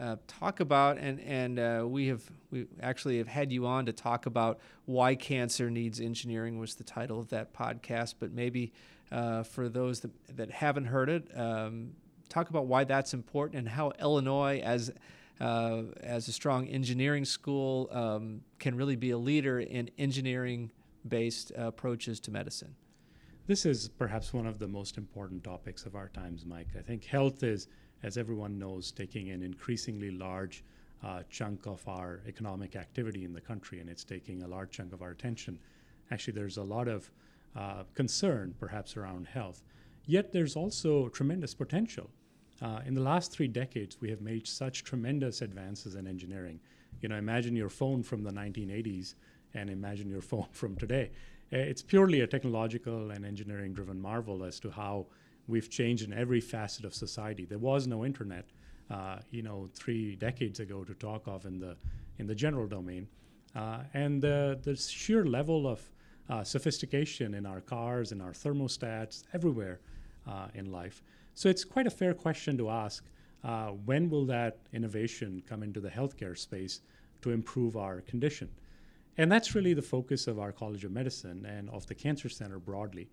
Uh, 0.00 0.16
talk 0.28 0.60
about 0.60 0.98
and 0.98 1.20
and 1.20 1.58
uh, 1.58 1.84
we 1.84 2.06
have 2.06 2.22
we 2.50 2.66
actually 2.80 3.18
have 3.18 3.28
had 3.28 3.50
you 3.50 3.66
on 3.66 3.86
to 3.86 3.92
talk 3.92 4.26
about 4.26 4.60
why 4.84 5.16
cancer 5.16 5.68
needs 5.68 6.00
engineering 6.00 6.58
was 6.58 6.76
the 6.76 6.84
title 6.84 7.18
of 7.18 7.28
that 7.30 7.52
podcast. 7.52 8.14
But 8.20 8.30
maybe 8.30 8.72
for 9.10 9.68
those 9.68 10.00
that, 10.00 10.36
that 10.36 10.50
haven't 10.50 10.86
heard 10.86 11.08
it, 11.08 11.28
um, 11.36 11.90
talk 12.28 12.50
about 12.50 12.66
why 12.66 12.84
that's 12.84 13.14
important 13.14 13.58
and 13.58 13.68
how 13.68 13.92
Illinois 14.00 14.60
as 14.64 14.92
uh, 15.40 15.82
as 16.00 16.28
a 16.28 16.32
strong 16.32 16.68
engineering 16.68 17.24
school 17.24 17.88
um, 17.90 18.42
can 18.58 18.76
really 18.76 18.96
be 18.96 19.10
a 19.10 19.18
leader 19.18 19.60
in 19.60 19.90
engineering 19.98 20.70
based 21.06 21.52
approaches 21.56 22.20
to 22.20 22.30
medicine. 22.30 22.74
This 23.46 23.66
is 23.66 23.88
perhaps 23.88 24.32
one 24.32 24.46
of 24.46 24.58
the 24.58 24.68
most 24.68 24.96
important 24.96 25.44
topics 25.44 25.84
of 25.84 25.94
our 25.94 26.08
times, 26.08 26.46
Mike. 26.46 26.68
I 26.78 26.80
think 26.80 27.04
health 27.04 27.42
is, 27.42 27.68
as 28.02 28.16
everyone 28.16 28.58
knows, 28.58 28.90
taking 28.90 29.30
an 29.30 29.42
increasingly 29.42 30.10
large 30.10 30.64
uh, 31.04 31.22
chunk 31.28 31.66
of 31.66 31.86
our 31.86 32.22
economic 32.26 32.74
activity 32.74 33.24
in 33.24 33.34
the 33.34 33.40
country, 33.40 33.80
and 33.80 33.90
it's 33.90 34.04
taking 34.04 34.42
a 34.42 34.48
large 34.48 34.70
chunk 34.70 34.94
of 34.94 35.02
our 35.02 35.10
attention. 35.10 35.58
Actually, 36.10 36.32
there's 36.32 36.56
a 36.56 36.62
lot 36.62 36.88
of 36.88 37.10
uh, 37.54 37.82
concern, 37.94 38.54
perhaps, 38.58 38.96
around 38.96 39.26
health. 39.26 39.62
Yet 40.06 40.32
there's 40.32 40.56
also 40.56 41.08
tremendous 41.08 41.54
potential 41.54 42.08
uh, 42.62 42.80
in 42.86 42.94
the 42.94 43.00
last 43.00 43.32
three 43.32 43.48
decades, 43.48 44.00
we 44.00 44.10
have 44.10 44.20
made 44.20 44.46
such 44.46 44.84
tremendous 44.84 45.42
advances 45.42 45.94
in 45.96 46.06
engineering. 46.06 46.60
You 47.00 47.08
know, 47.08 47.16
imagine 47.16 47.56
your 47.56 47.68
phone 47.68 48.02
from 48.02 48.22
the 48.22 48.30
1980s 48.30 49.14
and 49.54 49.70
imagine 49.70 50.08
your 50.08 50.22
phone 50.30 50.46
from 50.52 50.76
today. 50.76 51.10
Uh, 51.52 51.58
it's 51.58 51.82
purely 51.82 52.20
a 52.20 52.26
technological 52.26 53.10
and 53.10 53.24
engineering 53.24 53.72
driven 53.72 54.00
marvel 54.00 54.44
as 54.44 54.58
to 54.60 54.70
how 54.70 55.06
we've 55.46 55.68
changed 55.68 56.04
in 56.04 56.12
every 56.12 56.40
facet 56.40 56.84
of 56.84 56.94
society. 56.94 57.44
There 57.44 57.58
was 57.58 57.86
no 57.86 58.04
internet, 58.04 58.46
uh, 58.90 59.18
you 59.30 59.42
know, 59.42 59.68
three 59.74 60.16
decades 60.16 60.60
ago 60.60 60.84
to 60.84 60.94
talk 60.94 61.26
of 61.26 61.44
in 61.46 61.58
the 61.58 61.76
in 62.18 62.28
the 62.28 62.34
general 62.34 62.68
domain, 62.68 63.08
uh, 63.54 63.80
and 63.92 64.22
the 64.22 64.58
the 64.62 64.76
sheer 64.76 65.24
level 65.24 65.66
of 65.66 65.90
uh, 66.30 66.42
sophistication 66.42 67.34
in 67.34 67.44
our 67.44 67.60
cars, 67.60 68.12
in 68.12 68.20
our 68.20 68.32
thermostats, 68.32 69.24
everywhere 69.34 69.80
uh, 70.26 70.48
in 70.54 70.72
life. 70.72 71.02
So 71.34 71.48
it's 71.48 71.64
quite 71.64 71.86
a 71.86 71.90
fair 71.90 72.14
question 72.14 72.56
to 72.58 72.70
ask 72.70 73.04
uh, 73.42 73.68
when 73.68 74.08
will 74.08 74.24
that 74.26 74.58
innovation 74.72 75.42
come 75.46 75.62
into 75.62 75.80
the 75.80 75.90
healthcare 75.90 76.38
space 76.38 76.80
to 77.22 77.30
improve 77.30 77.76
our 77.76 78.00
condition? 78.00 78.48
And 79.18 79.30
that's 79.30 79.54
really 79.54 79.74
the 79.74 79.82
focus 79.82 80.26
of 80.26 80.38
our 80.38 80.52
College 80.52 80.84
of 80.84 80.92
Medicine 80.92 81.44
and 81.46 81.68
of 81.70 81.86
the 81.86 81.94
Cancer 81.94 82.28
Center 82.28 82.58
broadly. 82.58 83.08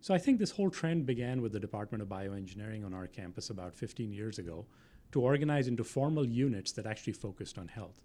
So 0.00 0.14
I 0.14 0.18
think 0.18 0.38
this 0.38 0.50
whole 0.50 0.70
trend 0.70 1.06
began 1.06 1.42
with 1.42 1.52
the 1.52 1.60
Department 1.60 2.02
of 2.02 2.08
Bioengineering 2.08 2.84
on 2.84 2.94
our 2.94 3.06
campus 3.06 3.50
about 3.50 3.74
15 3.74 4.12
years 4.12 4.38
ago 4.38 4.66
to 5.12 5.20
organize 5.20 5.68
into 5.68 5.84
formal 5.84 6.26
units 6.26 6.72
that 6.72 6.86
actually 6.86 7.12
focused 7.12 7.58
on 7.58 7.68
health. 7.68 8.02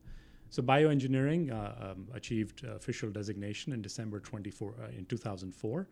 So 0.50 0.64
bioengineering 0.64 1.52
uh, 1.52 1.92
um, 1.92 2.08
achieved 2.14 2.64
official 2.64 3.10
designation 3.10 3.74
in 3.74 3.82
December 3.82 4.20
24 4.20 4.76
uh, 4.82 4.88
in 4.98 5.06
2004. 5.06 5.88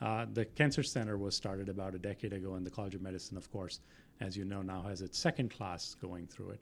Uh, 0.00 0.26
the 0.32 0.44
Cancer 0.44 0.82
Center 0.82 1.18
was 1.18 1.36
started 1.36 1.68
about 1.68 1.94
a 1.94 1.98
decade 1.98 2.32
ago, 2.32 2.54
and 2.54 2.64
the 2.64 2.70
College 2.70 2.94
of 2.94 3.02
Medicine, 3.02 3.36
of 3.36 3.50
course, 3.50 3.80
as 4.20 4.36
you 4.36 4.44
know, 4.44 4.62
now 4.62 4.82
has 4.82 5.02
its 5.02 5.18
second 5.18 5.50
class 5.50 5.94
going 6.00 6.26
through 6.26 6.50
it. 6.50 6.60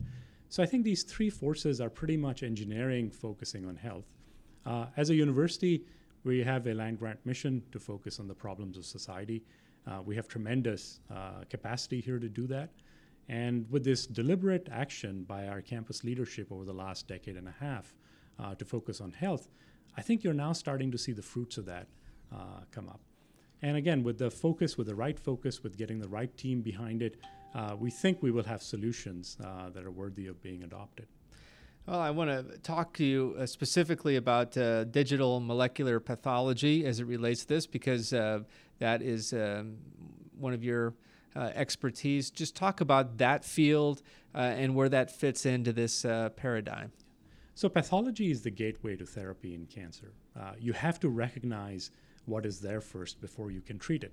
So 0.49 0.63
I 0.63 0.67
think 0.67 0.85
these 0.85 1.03
three 1.03 1.31
forces 1.31 1.81
are 1.81 1.91
pretty 1.91 2.17
much 2.17 2.43
engineering 2.43 3.11
focusing 3.11 3.67
on 3.67 3.77
health. 3.77 4.07
Uh, 4.65 4.87
as 4.97 5.11
a 5.11 5.15
university, 5.15 5.85
we 6.25 6.43
have 6.43 6.67
a 6.67 6.75
land 6.75 6.99
grant 6.99 7.25
mission 7.25 7.63
to 7.73 7.79
focus 7.79 8.19
on 8.19 8.27
the 8.27 8.35
problems 8.35 8.77
of 8.77 8.85
society. 8.85 9.45
Uh, 9.87 10.03
we 10.05 10.17
have 10.17 10.27
tremendous 10.27 11.01
uh, 11.11 11.45
capacity 11.49 12.01
here 12.01 12.19
to 12.19 12.29
do 12.29 12.47
that. 12.47 12.71
And 13.29 13.71
with 13.71 13.85
this 13.85 14.07
deliberate 14.07 14.69
action 14.73 15.25
by 15.25 15.49
our 15.49 15.61
campus 15.61 16.03
leadership 16.03 16.51
over 16.51 16.65
the 16.65 16.73
last 16.73 17.07
decade 17.07 17.37
and 17.37 17.47
a 17.47 17.55
half 17.61 17.95
uh, 18.39 18.55
to 18.55 18.65
focus 18.65 19.01
on 19.01 19.13
health, 19.13 19.49
I 19.97 20.03
think 20.03 20.25
you're 20.25 20.35
now 20.35 20.53
starting 20.53 20.91
to 20.91 20.99
see 20.99 21.13
the 21.13 21.23
fruits 21.23 21.59
of 21.59 21.67
that 21.67 21.89
uh, 22.33 22.63
come 22.71 22.89
up. 22.89 23.01
And 23.63 23.77
again, 23.77 24.05
with 24.05 24.19
the 24.19 24.31
focus, 24.31 24.79
with 24.79 24.87
the 24.87 24.95
right 24.95 25.19
focus, 25.19 25.63
with 25.63 25.77
getting 25.77 25.99
the 25.99 26.09
right 26.09 26.35
team 26.37 26.61
behind 26.61 27.03
it, 27.03 27.17
uh, 27.55 27.75
we 27.79 27.91
think 27.91 28.23
we 28.23 28.31
will 28.31 28.45
have 28.45 28.63
solutions 28.63 29.37
uh, 29.45 29.71
that 29.71 29.85
are 29.85 29.91
worthy 29.91 30.27
of 30.27 30.41
being 30.43 30.63
adopted. 30.63 31.07
Well, 31.87 32.01
I 32.01 32.11
want 32.11 32.31
to 32.31 32.59
talk 32.59 32.93
to 32.99 33.05
you 33.05 33.35
uh, 33.39 33.47
specifically 33.47 34.17
about 34.17 34.57
uh, 34.57 34.85
digital 34.85 35.41
molecular 35.41 35.99
pathology 36.01 36.85
as 36.85 37.01
it 37.01 37.07
relates 37.07 37.43
to 37.43 37.49
this 37.49 37.67
because 37.67 38.13
uh, 38.13 38.41
that 38.79 39.01
is 39.01 39.33
um, 39.33 39.79
one 40.39 40.53
of 40.53 40.63
your 40.63 40.95
uh, 41.35 41.51
expertise. 41.55 42.31
Just 42.31 42.55
talk 42.55 42.83
about 42.83 43.17
that 43.19 43.45
field 43.45 44.03
and 44.35 44.77
where 44.77 44.89
that 44.89 45.11
fits 45.11 45.47
into 45.47 45.73
this 45.73 46.03
paradigm. 46.37 46.93
So, 47.55 47.69
pathology 47.69 48.31
is 48.31 48.43
the 48.43 48.51
gateway 48.51 48.95
to 48.95 49.05
therapy 49.05 49.55
in 49.55 49.67
cancer. 49.67 50.13
you 50.61 50.75
have 50.75 51.01
to 51.01 51.09
recognize 51.09 51.91
what 52.29 52.47
is 52.47 52.61
there 52.61 52.81
first 52.81 53.21
before 53.21 53.51
you 53.51 53.61
can 53.61 53.79
treat 53.79 54.05
it. 54.05 54.13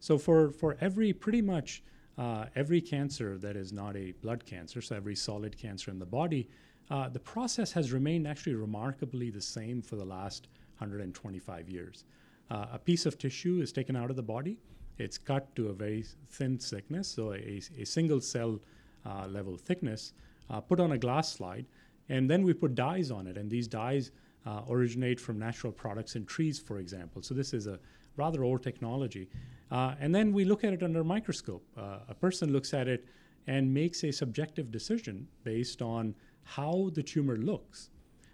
So 0.00 0.18
for, 0.18 0.50
for 0.50 0.76
every 0.80 1.12
pretty 1.12 1.42
much 1.42 1.82
uh, 2.18 2.46
every 2.56 2.80
cancer 2.80 3.38
that 3.38 3.56
is 3.56 3.72
not 3.72 3.96
a 3.96 4.12
blood 4.22 4.44
cancer, 4.44 4.80
so 4.80 4.96
every 4.96 5.16
solid 5.16 5.56
cancer 5.56 5.90
in 5.90 5.98
the 5.98 6.06
body, 6.06 6.48
uh, 6.90 7.08
the 7.08 7.20
process 7.20 7.72
has 7.72 7.92
remained 7.92 8.26
actually 8.26 8.54
remarkably 8.54 9.30
the 9.30 9.40
same 9.40 9.80
for 9.80 9.96
the 9.96 10.04
last 10.04 10.48
125 10.78 11.68
years. 11.68 12.04
Uh, 12.50 12.66
a 12.72 12.78
piece 12.78 13.06
of 13.06 13.16
tissue 13.16 13.60
is 13.62 13.72
taken 13.72 13.96
out 13.96 14.10
of 14.10 14.16
the 14.16 14.22
body, 14.22 14.58
it's 14.98 15.16
cut 15.16 15.54
to 15.56 15.68
a 15.68 15.72
very 15.72 16.04
thin 16.28 16.58
thickness, 16.58 17.08
so 17.08 17.32
a, 17.32 17.60
a 17.78 17.84
single 17.84 18.20
cell 18.20 18.60
uh, 19.06 19.26
level 19.26 19.56
thickness, 19.56 20.12
uh, 20.50 20.60
put 20.60 20.80
on 20.80 20.92
a 20.92 20.98
glass 20.98 21.32
slide, 21.32 21.66
and 22.08 22.28
then 22.28 22.42
we 22.42 22.52
put 22.52 22.74
dyes 22.74 23.10
on 23.10 23.26
it, 23.26 23.38
and 23.38 23.50
these 23.50 23.66
dyes 23.66 24.10
uh, 24.46 24.62
originate 24.68 25.20
from 25.20 25.38
natural 25.38 25.72
products 25.72 26.16
in 26.16 26.24
trees, 26.24 26.58
for 26.58 26.78
example. 26.78 27.22
So 27.22 27.34
this 27.34 27.52
is 27.52 27.66
a 27.66 27.78
rather 28.16 28.44
old 28.44 28.62
technology. 28.62 29.28
Uh, 29.70 29.94
and 30.00 30.14
then 30.14 30.32
we 30.32 30.44
look 30.44 30.64
at 30.64 30.72
it 30.72 30.82
under 30.82 31.00
a 31.00 31.04
microscope. 31.04 31.64
Uh, 31.76 31.98
a 32.08 32.14
person 32.14 32.52
looks 32.52 32.74
at 32.74 32.88
it 32.88 33.06
and 33.46 33.72
makes 33.72 34.04
a 34.04 34.12
subjective 34.12 34.70
decision 34.70 35.26
based 35.44 35.82
on 35.82 36.14
how 36.44 36.90
the 36.94 37.02
tumor 37.02 37.36
looks. 37.36 37.90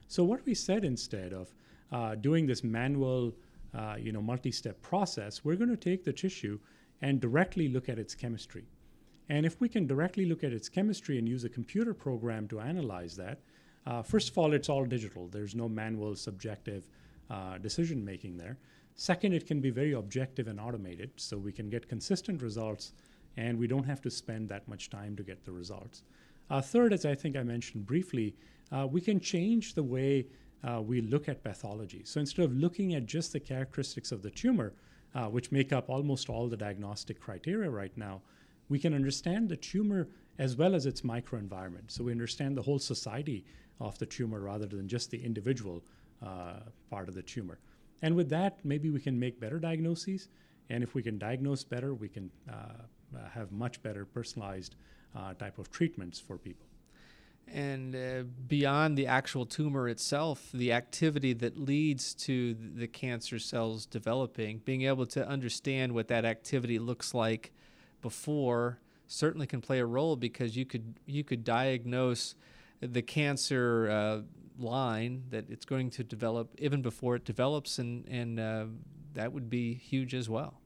So 0.09 0.25
what 0.25 0.45
we 0.45 0.55
said 0.55 0.85
instead 0.85 1.33
of 1.33 1.55
uh, 1.93 2.15
doing 2.17 2.47
this 2.47 2.65
manual, 2.65 3.33
uh, 3.75 3.97
you 3.99 4.12
know, 4.12 4.23
multi-step 4.23 4.81
process, 4.83 5.45
we're 5.45 5.57
going 5.57 5.71
to 5.71 5.77
take 5.77 6.05
the 6.05 6.12
tissue 6.12 6.59
and 7.03 7.21
directly 7.21 7.69
look 7.69 7.88
at 7.88 7.99
its 7.99 8.15
chemistry. 8.15 8.65
And 9.29 9.45
if 9.45 9.61
we 9.61 9.69
can 9.69 9.87
directly 9.87 10.25
look 10.25 10.43
at 10.43 10.53
its 10.53 10.69
chemistry 10.69 11.19
and 11.19 11.29
use 11.29 11.45
a 11.45 11.49
computer 11.49 11.93
program 11.93 12.49
to 12.49 12.61
analyze 12.61 13.15
that, 13.17 13.41
uh, 13.88 14.02
first 14.02 14.28
of 14.28 14.37
all, 14.37 14.52
it's 14.52 14.68
all 14.68 14.85
digital. 14.85 15.28
There's 15.28 15.54
no 15.54 15.66
manual, 15.66 16.14
subjective 16.14 16.87
uh, 17.30 17.57
decision 17.57 18.04
making 18.04 18.37
there. 18.37 18.59
Second, 18.95 19.33
it 19.33 19.47
can 19.47 19.61
be 19.61 19.71
very 19.71 19.92
objective 19.92 20.47
and 20.47 20.61
automated, 20.61 21.11
so 21.16 21.38
we 21.38 21.52
can 21.52 21.71
get 21.71 21.88
consistent 21.88 22.42
results 22.42 22.92
and 23.38 23.59
we 23.59 23.66
don't 23.66 23.85
have 23.85 24.02
to 24.02 24.11
spend 24.11 24.49
that 24.50 24.68
much 24.68 24.90
time 24.90 25.16
to 25.16 25.23
get 25.23 25.45
the 25.45 25.52
results. 25.52 26.02
Uh, 26.50 26.61
third, 26.61 26.92
as 26.92 27.07
I 27.07 27.14
think 27.14 27.37
I 27.37 27.42
mentioned 27.42 27.87
briefly, 27.87 28.35
uh, 28.73 28.87
we 28.87 29.00
can 29.00 29.21
change 29.21 29.75
the 29.75 29.83
way 29.83 30.26
uh, 30.64 30.83
we 30.83 31.00
look 31.00 31.28
at 31.28 31.42
pathology. 31.42 32.02
So 32.04 32.21
instead 32.21 32.45
of 32.45 32.52
looking 32.52 32.95
at 32.95 33.07
just 33.07 33.33
the 33.33 33.40
characteristics 33.40 34.12
of 34.12 34.23
the 34.23 34.30
tumor, 34.30 34.75
uh, 35.14 35.26
which 35.26 35.50
make 35.50 35.73
up 35.73 35.88
almost 35.88 36.28
all 36.28 36.49
the 36.49 36.57
diagnostic 36.57 37.21
criteria 37.21 37.71
right 37.71 37.97
now, 37.97 38.21
we 38.68 38.78
can 38.78 38.92
understand 38.92 39.49
the 39.49 39.57
tumor 39.57 40.09
as 40.38 40.57
well 40.57 40.75
as 40.75 40.85
its 40.85 41.02
microenvironment. 41.02 41.88
So 41.88 42.04
we 42.04 42.12
understand 42.12 42.57
the 42.57 42.62
whole 42.62 42.78
society 42.78 43.45
of 43.81 43.99
the 43.99 44.07
tumor 44.07 44.41
rather 44.41 44.67
than 44.67 44.89
just 44.89 45.11
the 45.11 45.23
individual 45.23 45.83
uh, 46.25 46.61
part 46.91 47.09
of 47.09 47.15
the 47.15 47.23
tumor. 47.23 47.59
And 48.03 48.15
with 48.15 48.29
that, 48.31 48.59
maybe 48.65 48.91
we 48.91 49.01
can 49.01 49.19
make 49.19 49.41
better 49.41 49.59
diagnoses. 49.59 50.29
And 50.71 50.83
if 50.83 50.95
we 50.95 51.03
can 51.03 51.19
diagnose 51.19 51.65
better, 51.65 51.95
we 51.95 52.09
can 52.09 52.31
uh, 52.49 52.55
uh 53.17 53.29
have 53.31 53.53
much 53.53 53.83
better 53.83 54.05
personalized 54.05 54.75
uh, 55.17 55.35
type 55.35 55.59
of 55.59 55.71
treatments 55.71 56.21
for 56.21 56.37
people. 56.39 56.67
And 57.53 57.97
uh, 57.97 58.25
beyond 58.47 58.99
the 58.99 59.07
actual 59.07 59.47
tumor 59.47 59.89
itself, 59.89 60.51
the 60.53 60.73
activity 60.73 61.33
that 61.35 61.59
leads 61.59 62.13
to 62.15 62.55
the 62.55 62.87
cancer 62.87 63.39
cells 63.39 63.87
developing, 63.87 64.59
being 64.65 64.83
able 64.83 65.07
to 65.07 65.27
understand 65.27 65.93
what 65.93 66.09
that 66.09 66.25
activity 66.25 66.79
looks 66.79 67.15
like 67.15 67.53
before 68.03 68.81
certainly 69.07 69.47
can 69.47 69.63
play 69.63 69.79
a 69.79 69.87
role 69.87 70.17
because 70.17 70.57
you 70.57 70.67
could 70.67 70.95
you 71.07 71.25
could 71.25 71.43
diagnose 71.43 72.35
the 72.81 73.03
cancer 73.03 73.89
uh, 73.91 74.21
line 74.63 75.25
that 75.31 75.49
it's 75.51 75.65
going 75.65 75.91
to 75.91 76.05
develop 76.05 76.55
even 76.59 76.83
before 76.83 77.17
it 77.17 77.25
develops, 77.25 77.79
and 77.79 78.07
and 78.09 78.41
uh, 78.41 78.67
that 79.15 79.33
would 79.33 79.49
be 79.51 79.75
huge 79.75 80.15
as 80.15 80.29
well. 80.29 80.61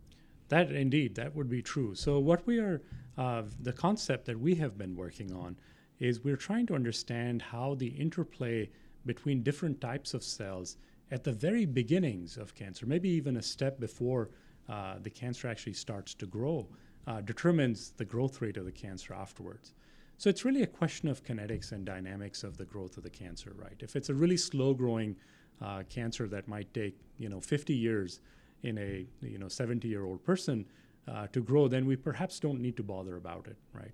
That 0.49 0.71
indeed, 0.71 1.14
that 1.14 1.35
would 1.35 1.49
be 1.49 1.62
true. 1.62 1.95
So 1.95 2.19
what 2.19 2.47
we 2.47 2.59
are, 2.59 2.83
uh, 3.16 3.42
the 3.61 3.73
concept 3.73 4.26
that 4.26 4.38
we 4.38 4.54
have 4.57 4.76
been 4.76 4.95
working 4.95 5.33
on 5.33 5.57
is 5.99 6.25
we're 6.25 6.37
trying 6.37 6.66
to 6.66 6.75
understand 6.75 7.40
how 7.40 7.75
the 7.75 7.87
interplay 7.87 8.69
between 9.07 9.42
different 9.42 9.81
types 9.81 10.14
of 10.14 10.23
cells 10.23 10.76
at 11.11 11.25
the 11.25 11.33
very 11.33 11.64
beginnings 11.64 12.37
of 12.37 12.54
cancer, 12.54 12.87
maybe 12.87 13.09
even 13.09 13.37
a 13.37 13.42
step 13.42 13.78
before 13.78 14.31
uh, 14.69 14.95
the 15.00 15.11
cancer 15.11 15.49
actually 15.49 15.73
starts 15.73 16.14
to 16.14 16.26
grow, 16.26 16.69
uh, 17.07 17.21
determines 17.21 17.92
the 17.97 18.04
growth 18.04 18.40
rate 18.40 18.57
of 18.57 18.64
the 18.64 18.73
cancer 18.73 19.12
afterwards. 19.12 19.75
So 20.19 20.31
it's 20.31 20.45
really 20.45 20.62
a 20.62 20.66
question 20.66 21.09
of 21.09 21.25
kinetics 21.25 21.73
and 21.73 21.85
dynamics 21.85 22.45
of 22.45 22.57
the 22.57 22.64
growth 22.64 22.97
of 22.97 23.02
the 23.02 23.11
cancer, 23.11 23.54
right? 23.57 23.76
If 23.81 23.97
it's 23.97 24.09
a 24.09 24.14
really 24.14 24.37
slow 24.37 24.73
growing 24.75 25.16
uh, 25.61 25.83
cancer 25.88 26.28
that 26.28 26.49
might 26.49 26.73
take, 26.75 26.97
you 27.19 27.28
know, 27.28 27.40
50 27.40 27.75
years 27.75 28.21
in 28.62 28.78
a, 28.78 29.07
you 29.21 29.38
know, 29.38 29.49
70 29.49 29.88
year 29.88 30.04
old 30.04 30.23
person 30.25 30.64
uh, 31.09 31.26
to 31.28 31.40
grow, 31.40 31.69
then 31.69 31.87
we 31.87 31.97
perhaps 31.97 32.38
don't 32.38 32.61
need 32.61 32.76
to 32.76 32.83
bother 32.83 33.16
about 33.16 33.47
it, 33.49 33.57
right? 33.73 33.92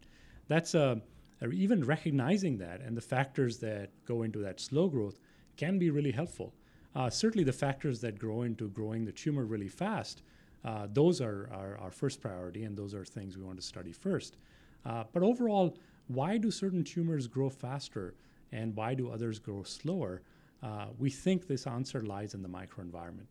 That's 0.49 0.75
a, 0.75 1.01
even 1.53 1.85
recognizing 1.85 2.59
that 2.59 2.81
and 2.81 2.97
the 2.97 3.01
factors 3.01 3.59
that 3.59 3.91
go 4.05 4.23
into 4.23 4.41
that 4.41 4.61
slow 4.61 4.89
growth 4.89 5.19
can 5.57 5.79
be 5.79 5.91
really 5.91 6.13
helpful. 6.13 6.53
Uh, 6.95 7.09
certainly, 7.11 7.45
the 7.45 7.53
factors 7.53 8.01
that 8.01 8.19
grow 8.19 8.43
into 8.43 8.69
growing 8.71 9.05
the 9.05 9.13
tumor 9.13 9.45
really 9.45 9.69
fast, 9.69 10.23
uh, 10.65 10.87
those 10.93 11.21
are, 11.21 11.49
are, 11.53 11.79
our 11.79 11.91
first 11.91 12.21
priority, 12.21 12.65
and 12.65 12.77
those 12.77 12.95
are 12.95 13.05
things 13.05 13.37
we 13.37 13.45
want 13.45 13.59
to 13.59 13.65
study 13.65 13.93
first. 13.93 14.37
Uh, 14.85 15.05
but 15.13 15.23
overall, 15.23 15.77
why 16.09 16.39
do 16.39 16.51
certain 16.51 16.85
tumors 16.85 17.27
grow 17.27 17.49
faster 17.49 18.15
and 18.53 18.75
why 18.75 18.95
do 18.95 19.11
others 19.11 19.39
grow 19.39 19.63
slower? 19.63 20.23
Uh, 20.63 20.87
we 20.99 21.11
think 21.11 21.47
this 21.47 21.67
answer 21.67 22.01
lies 22.01 22.35
in 22.35 22.43
the 22.43 22.49
microenvironment. 22.49 23.27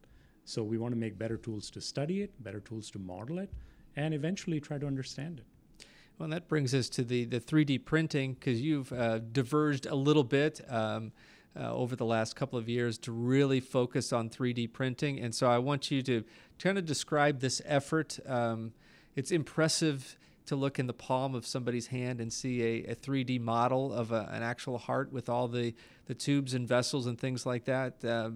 So 0.46 0.63
we 0.63 0.77
want 0.77 0.93
to 0.93 0.98
make 0.98 1.17
better 1.17 1.38
tools 1.38 1.69
to 1.72 1.81
study 1.81 2.22
it, 2.22 2.31
better 2.43 2.62
tools 2.62 2.89
to 2.91 3.00
model 3.00 3.39
it, 3.39 3.51
and 3.96 4.13
eventually 4.13 4.62
try 4.62 4.77
to 4.77 4.88
understand 4.88 5.39
it. 5.39 5.86
Well, 6.17 6.29
that 6.29 6.48
brings 6.48 6.74
us 6.74 6.88
to 6.89 7.03
the, 7.03 7.25
the 7.25 7.39
3D 7.39 7.84
printing 7.84 8.34
because 8.34 8.62
you've 8.62 8.91
uh, 8.93 9.19
diverged 9.19 9.86
a 9.86 9.96
little 9.96 10.24
bit 10.24 10.62
um, 10.69 11.12
uh, 11.60 11.74
over 11.74 11.96
the 11.96 12.05
last 12.05 12.36
couple 12.36 12.57
of 12.57 12.69
years 12.69 12.98
to 13.00 13.12
really 13.12 13.60
focus 13.60 14.13
on 14.13 14.29
3D 14.29 14.72
printing. 14.72 15.19
And 15.19 15.34
so 15.36 15.50
I 15.50 15.57
want 15.57 15.91
you 15.91 16.01
to 16.03 16.24
kind 16.60 16.77
of 16.77 16.86
describe 16.86 17.39
this 17.39 17.62
effort. 17.65 18.19
Um, 18.25 18.74
it's 19.15 19.31
impressive 19.31 20.17
to 20.47 20.55
look 20.55 20.79
in 20.79 20.87
the 20.87 20.93
palm 20.93 21.35
of 21.35 21.45
somebody's 21.45 21.87
hand 21.87 22.19
and 22.19 22.31
see 22.31 22.61
a, 22.63 22.91
a 22.91 22.95
3D 22.95 23.39
model 23.39 23.93
of 23.93 24.11
a, 24.11 24.29
an 24.31 24.41
actual 24.41 24.77
heart 24.77 25.11
with 25.11 25.29
all 25.29 25.47
the, 25.47 25.73
the 26.05 26.15
tubes 26.15 26.53
and 26.53 26.67
vessels 26.67 27.05
and 27.05 27.19
things 27.19 27.45
like 27.45 27.65
that. 27.65 28.03
Uh, 28.03 28.31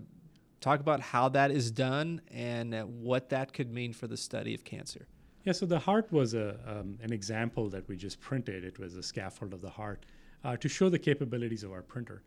talk 0.59 0.79
about 0.79 0.99
how 1.01 1.27
that 1.29 1.51
is 1.51 1.71
done 1.71 2.21
and 2.29 2.73
uh, 2.73 2.83
what 2.83 3.29
that 3.29 3.53
could 3.53 3.71
mean 3.73 3.93
for 3.93 4.07
the 4.07 4.17
study 4.17 4.53
of 4.53 4.63
cancer. 4.63 5.07
Yeah, 5.43 5.53
so 5.53 5.65
the 5.65 5.79
heart 5.79 6.11
was 6.11 6.35
a, 6.35 6.59
um, 6.67 6.99
an 7.01 7.11
example 7.11 7.67
that 7.69 7.87
we 7.87 7.97
just 7.97 8.19
printed. 8.19 8.63
It 8.63 8.77
was 8.77 8.95
a 8.95 9.01
scaffold 9.01 9.53
of 9.53 9.61
the 9.61 9.69
heart 9.69 10.05
uh, 10.43 10.55
to 10.57 10.69
show 10.69 10.89
the 10.89 10.99
capabilities 10.99 11.63
of 11.63 11.71
our 11.71 11.81
printer. 11.81 12.21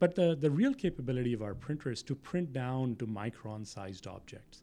But 0.00 0.14
the, 0.14 0.36
the 0.36 0.50
real 0.50 0.74
capability 0.74 1.34
of 1.34 1.42
our 1.42 1.54
printer 1.54 1.90
is 1.90 2.02
to 2.04 2.14
print 2.14 2.52
down 2.52 2.96
to 2.96 3.06
micron 3.06 3.66
sized 3.66 4.06
objects. 4.06 4.62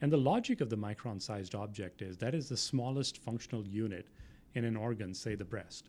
And 0.00 0.12
the 0.12 0.18
logic 0.18 0.60
of 0.60 0.68
the 0.68 0.76
micron 0.76 1.20
sized 1.20 1.54
object 1.54 2.02
is 2.02 2.18
that 2.18 2.34
is 2.34 2.48
the 2.48 2.56
smallest 2.56 3.18
functional 3.18 3.66
unit 3.66 4.08
in 4.54 4.64
an 4.64 4.76
organ, 4.76 5.14
say 5.14 5.34
the 5.34 5.44
breast. 5.44 5.88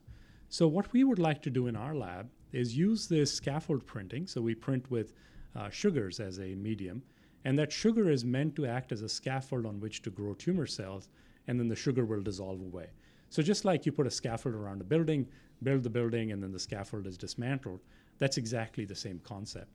So, 0.50 0.68
what 0.68 0.92
we 0.94 1.04
would 1.04 1.20
like 1.20 1.42
to 1.42 1.50
do 1.50 1.68
in 1.68 1.76
our 1.76 1.94
lab 1.94 2.30
is 2.54 2.78
use 2.78 3.08
this 3.08 3.34
scaffold 3.34 3.86
printing. 3.86 4.28
So, 4.28 4.42
we 4.42 4.56
print 4.56 4.90
with 4.90 5.14
uh, 5.56 5.70
sugars 5.70 6.20
as 6.22 6.40
a 6.40 6.56
medium, 6.56 7.04
and 7.44 7.60
that 7.60 7.72
sugar 7.72 8.10
is 8.10 8.24
meant 8.24 8.56
to 8.56 8.66
act 8.66 8.92
as 8.94 9.02
a 9.02 9.10
scaffold 9.10 9.66
on 9.66 9.82
which 9.82 10.02
to 10.04 10.10
grow 10.10 10.34
tumor 10.34 10.66
cells, 10.66 11.10
and 11.48 11.60
then 11.60 11.68
the 11.68 11.76
sugar 11.76 12.06
will 12.06 12.22
dissolve 12.22 12.62
away. 12.62 12.88
So, 13.30 13.42
just 13.42 13.66
like 13.66 13.86
you 13.86 13.92
put 13.92 14.08
a 14.08 14.12
scaffold 14.12 14.56
around 14.56 14.80
a 14.80 14.86
building, 14.86 15.27
build 15.64 15.84
the 15.84 15.90
building, 15.90 16.31
and 16.31 16.42
then 16.42 16.53
the 16.53 16.60
scaffold 16.60 17.08
is 17.08 17.18
dismantled, 17.18 17.81
that's 18.20 18.38
exactly 18.38 18.86
the 18.86 18.96
same 18.96 19.20
concept. 19.20 19.72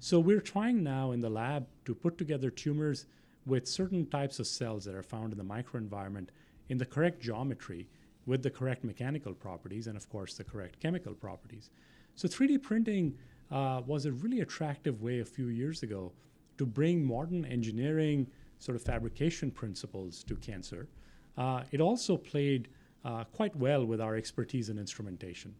So, 0.00 0.20
we're 0.20 0.40
trying 0.40 0.82
now 0.82 1.12
in 1.12 1.20
the 1.20 1.30
lab 1.30 1.66
to 1.86 1.94
put 1.94 2.18
together 2.18 2.50
tumors 2.50 3.06
with 3.46 3.66
certain 3.66 4.06
types 4.06 4.38
of 4.38 4.46
cells 4.46 4.84
that 4.84 4.94
are 4.94 5.02
found 5.02 5.32
in 5.32 5.38
the 5.38 5.44
microenvironment 5.44 6.28
in 6.68 6.78
the 6.78 6.86
correct 6.86 7.20
geometry 7.20 7.88
with 8.26 8.42
the 8.42 8.50
correct 8.50 8.84
mechanical 8.84 9.34
properties 9.34 9.86
and, 9.86 9.96
of 9.96 10.08
course, 10.08 10.34
the 10.34 10.44
correct 10.44 10.78
chemical 10.80 11.14
properties. 11.14 11.70
So, 12.14 12.28
3D 12.28 12.62
printing 12.62 13.16
uh, 13.50 13.82
was 13.86 14.06
a 14.06 14.12
really 14.12 14.40
attractive 14.40 15.02
way 15.02 15.20
a 15.20 15.24
few 15.24 15.48
years 15.48 15.82
ago 15.82 16.12
to 16.58 16.66
bring 16.66 17.04
modern 17.04 17.44
engineering 17.44 18.28
sort 18.58 18.76
of 18.76 18.82
fabrication 18.82 19.50
principles 19.50 20.22
to 20.24 20.36
cancer. 20.36 20.88
Uh, 21.36 21.62
it 21.72 21.80
also 21.80 22.16
played 22.16 22.68
uh, 23.04 23.24
quite 23.24 23.56
well 23.56 23.84
with 23.84 24.00
our 24.00 24.14
expertise 24.14 24.68
in 24.68 24.78
instrumentation. 24.78 25.54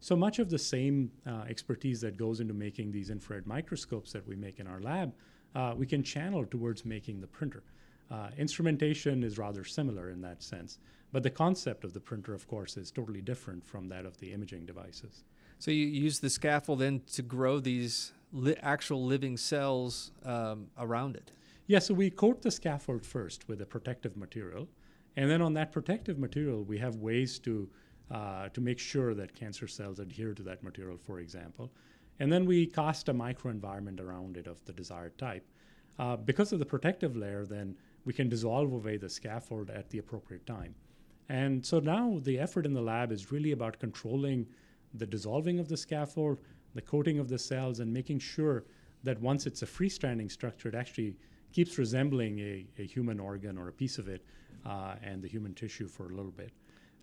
So 0.00 0.14
much 0.14 0.38
of 0.38 0.50
the 0.50 0.58
same 0.58 1.10
uh, 1.26 1.44
expertise 1.48 2.00
that 2.02 2.16
goes 2.16 2.40
into 2.40 2.54
making 2.54 2.92
these 2.92 3.10
infrared 3.10 3.46
microscopes 3.46 4.12
that 4.12 4.26
we 4.28 4.36
make 4.36 4.60
in 4.60 4.66
our 4.66 4.80
lab 4.80 5.12
uh, 5.54 5.74
we 5.76 5.86
can 5.86 6.02
channel 6.02 6.44
towards 6.44 6.84
making 6.84 7.20
the 7.20 7.26
printer. 7.26 7.62
Uh, 8.10 8.28
instrumentation 8.36 9.22
is 9.22 9.38
rather 9.38 9.64
similar 9.64 10.10
in 10.10 10.20
that 10.20 10.42
sense, 10.42 10.78
but 11.12 11.22
the 11.22 11.30
concept 11.30 11.84
of 11.84 11.92
the 11.92 12.00
printer, 12.00 12.34
of 12.34 12.46
course, 12.46 12.76
is 12.76 12.90
totally 12.90 13.22
different 13.22 13.64
from 13.64 13.88
that 13.88 14.04
of 14.04 14.18
the 14.18 14.32
imaging 14.32 14.66
devices. 14.66 15.24
So 15.58 15.70
you 15.70 15.86
use 15.86 16.18
the 16.18 16.30
scaffold 16.30 16.80
then 16.80 17.02
to 17.12 17.22
grow 17.22 17.60
these 17.60 18.12
li- 18.32 18.56
actual 18.62 19.04
living 19.04 19.36
cells 19.36 20.12
um, 20.24 20.66
around 20.78 21.16
it. 21.16 21.30
Yeah, 21.66 21.78
so 21.78 21.94
we 21.94 22.10
coat 22.10 22.42
the 22.42 22.50
scaffold 22.50 23.06
first 23.06 23.48
with 23.48 23.62
a 23.62 23.66
protective 23.66 24.16
material, 24.16 24.68
and 25.16 25.30
then 25.30 25.40
on 25.40 25.54
that 25.54 25.72
protective 25.72 26.18
material, 26.18 26.62
we 26.64 26.78
have 26.78 26.96
ways 26.96 27.38
to 27.40 27.68
uh, 28.10 28.50
to 28.50 28.60
make 28.60 28.78
sure 28.78 29.14
that 29.14 29.34
cancer 29.34 29.66
cells 29.66 29.98
adhere 29.98 30.34
to 30.34 30.42
that 30.42 30.62
material, 30.62 30.98
for 30.98 31.20
example. 31.20 31.72
And 32.20 32.32
then 32.32 32.46
we 32.46 32.66
cast 32.66 33.08
a 33.08 33.14
microenvironment 33.14 34.00
around 34.00 34.36
it 34.36 34.46
of 34.46 34.64
the 34.64 34.72
desired 34.72 35.18
type. 35.18 35.46
Uh, 35.98 36.16
because 36.16 36.52
of 36.52 36.58
the 36.58 36.66
protective 36.66 37.16
layer, 37.16 37.44
then 37.44 37.76
we 38.04 38.12
can 38.12 38.28
dissolve 38.28 38.72
away 38.72 38.96
the 38.96 39.08
scaffold 39.08 39.70
at 39.70 39.90
the 39.90 39.98
appropriate 39.98 40.46
time. 40.46 40.74
And 41.28 41.64
so 41.64 41.80
now 41.80 42.20
the 42.22 42.38
effort 42.38 42.66
in 42.66 42.74
the 42.74 42.82
lab 42.82 43.10
is 43.10 43.32
really 43.32 43.52
about 43.52 43.78
controlling 43.78 44.46
the 44.92 45.06
dissolving 45.06 45.58
of 45.58 45.68
the 45.68 45.76
scaffold, 45.76 46.38
the 46.74 46.82
coating 46.82 47.18
of 47.18 47.28
the 47.28 47.38
cells, 47.38 47.80
and 47.80 47.92
making 47.92 48.18
sure 48.18 48.64
that 49.02 49.20
once 49.20 49.46
it's 49.46 49.62
a 49.62 49.66
freestanding 49.66 50.30
structure, 50.30 50.68
it 50.68 50.74
actually 50.74 51.16
keeps 51.52 51.78
resembling 51.78 52.38
a, 52.40 52.66
a 52.78 52.84
human 52.84 53.20
organ 53.20 53.56
or 53.56 53.68
a 53.68 53.72
piece 53.72 53.98
of 53.98 54.08
it 54.08 54.24
uh, 54.66 54.94
and 55.02 55.22
the 55.22 55.28
human 55.28 55.54
tissue 55.54 55.88
for 55.88 56.06
a 56.06 56.14
little 56.14 56.32
bit. 56.32 56.50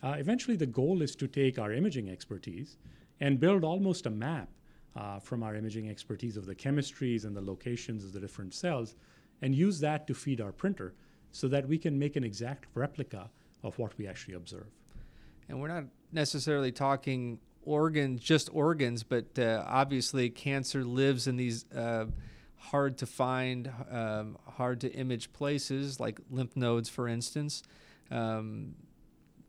Uh, 0.04 0.16
eventually, 0.18 0.58
the 0.58 0.66
goal 0.66 1.02
is 1.02 1.16
to 1.16 1.28
take 1.28 1.60
our 1.60 1.72
imaging 1.72 2.10
expertise 2.10 2.78
and 3.20 3.40
build 3.40 3.64
almost 3.64 4.06
a 4.08 4.10
map 4.10 4.50
uh, 4.96 5.20
from 5.20 5.44
our 5.44 5.56
imaging 5.56 5.90
expertise 5.90 6.38
of 6.38 6.46
the 6.46 6.56
chemistries 6.56 7.26
and 7.26 7.36
the 7.36 7.42
locations 7.42 8.04
of 8.04 8.14
the 8.14 8.20
different 8.20 8.54
cells 8.54 8.96
and 9.42 9.56
use 9.56 9.80
that 9.80 10.08
to 10.08 10.14
feed 10.14 10.42
our 10.42 10.52
printer 10.52 10.94
so 11.32 11.48
that 11.48 11.68
we 11.68 11.78
can 11.78 11.98
make 11.98 12.16
an 12.16 12.24
exact 12.24 12.68
replica 12.74 13.30
of 13.64 13.78
what 13.80 13.98
we 13.98 14.08
actually 14.08 14.34
observe. 14.34 14.68
And 15.48 15.62
we're 15.62 15.70
not 15.70 15.86
necessarily 16.12 16.72
talking 16.72 17.40
organs, 17.64 18.22
just 18.22 18.50
organs, 18.54 19.04
but 19.04 19.38
uh, 19.38 19.64
obviously 19.68 20.30
cancer 20.30 20.84
lives 20.84 21.28
in 21.28 21.38
these 21.38 21.66
uh, 21.72 22.06
hard 22.58 22.98
to 23.00 23.06
find, 23.06 23.72
um, 23.90 24.38
hard 24.46 24.82
to 24.82 24.92
image 24.94 25.32
places 25.34 26.00
like 26.00 26.20
lymph 26.30 26.56
nodes, 26.56 26.90
for 26.90 27.08
instance. 27.08 27.64
Um, 28.10 28.76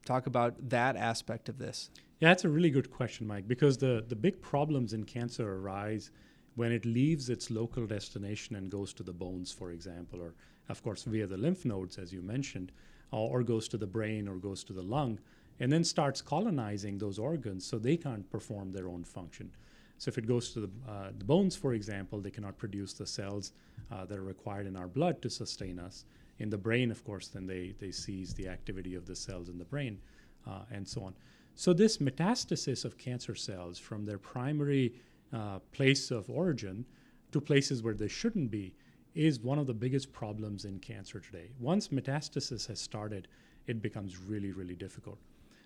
talk 0.04 0.26
about 0.26 0.70
that 0.70 0.96
aspect 0.96 1.48
of 1.48 1.58
this. 1.58 1.90
Yeah, 2.22 2.28
that's 2.28 2.44
a 2.44 2.48
really 2.48 2.70
good 2.70 2.88
question, 2.88 3.26
Mike, 3.26 3.48
because 3.48 3.76
the, 3.76 4.04
the 4.06 4.14
big 4.14 4.40
problems 4.40 4.92
in 4.92 5.02
cancer 5.02 5.56
arise 5.56 6.12
when 6.54 6.70
it 6.70 6.84
leaves 6.84 7.28
its 7.28 7.50
local 7.50 7.84
destination 7.84 8.54
and 8.54 8.70
goes 8.70 8.94
to 8.94 9.02
the 9.02 9.12
bones, 9.12 9.50
for 9.50 9.72
example, 9.72 10.22
or 10.22 10.32
of 10.68 10.80
course 10.84 11.02
via 11.02 11.26
the 11.26 11.36
lymph 11.36 11.64
nodes, 11.64 11.98
as 11.98 12.12
you 12.12 12.22
mentioned, 12.22 12.70
or, 13.10 13.42
goes 13.42 13.66
to 13.66 13.76
the 13.76 13.88
brain 13.88 14.28
or 14.28 14.36
goes 14.36 14.62
to 14.62 14.72
the 14.72 14.84
lung, 14.84 15.18
and 15.58 15.72
then 15.72 15.82
starts 15.82 16.22
colonizing 16.22 16.96
those 16.96 17.18
organs 17.18 17.66
so 17.66 17.76
they 17.76 17.96
can't 17.96 18.30
perform 18.30 18.70
their 18.70 18.86
own 18.86 19.02
function. 19.02 19.50
So 19.98 20.08
if 20.08 20.16
it 20.16 20.28
goes 20.28 20.52
to 20.52 20.60
the, 20.60 20.70
uh, 20.88 21.10
the 21.18 21.24
bones, 21.24 21.56
for 21.56 21.74
example, 21.74 22.20
they 22.20 22.30
cannot 22.30 22.56
produce 22.56 22.92
the 22.92 23.04
cells 23.04 23.50
uh, 23.90 24.04
that 24.04 24.16
are 24.16 24.22
required 24.22 24.68
in 24.68 24.76
our 24.76 24.86
blood 24.86 25.20
to 25.22 25.28
sustain 25.28 25.80
us. 25.80 26.04
In 26.38 26.50
the 26.50 26.56
brain, 26.56 26.92
of 26.92 27.04
course, 27.04 27.26
then 27.26 27.48
they, 27.48 27.74
they 27.80 27.90
seize 27.90 28.32
the 28.32 28.46
activity 28.46 28.94
of 28.94 29.06
the 29.06 29.16
cells 29.16 29.48
in 29.48 29.58
the 29.58 29.64
brain 29.64 29.98
uh, 30.46 30.60
and 30.70 30.86
so 30.86 31.02
on. 31.02 31.14
So, 31.54 31.72
this 31.72 31.98
metastasis 31.98 32.84
of 32.84 32.98
cancer 32.98 33.34
cells 33.34 33.78
from 33.78 34.04
their 34.04 34.18
primary 34.18 34.94
uh, 35.32 35.58
place 35.72 36.10
of 36.10 36.30
origin 36.30 36.84
to 37.30 37.40
places 37.40 37.82
where 37.82 37.94
they 37.94 38.08
shouldn't 38.08 38.50
be 38.50 38.74
is 39.14 39.40
one 39.40 39.58
of 39.58 39.66
the 39.66 39.74
biggest 39.74 40.12
problems 40.12 40.64
in 40.64 40.78
cancer 40.78 41.20
today. 41.20 41.50
Once 41.60 41.88
metastasis 41.88 42.66
has 42.68 42.80
started, 42.80 43.28
it 43.66 43.82
becomes 43.82 44.18
really, 44.18 44.52
really 44.52 44.74
difficult. 44.74 45.18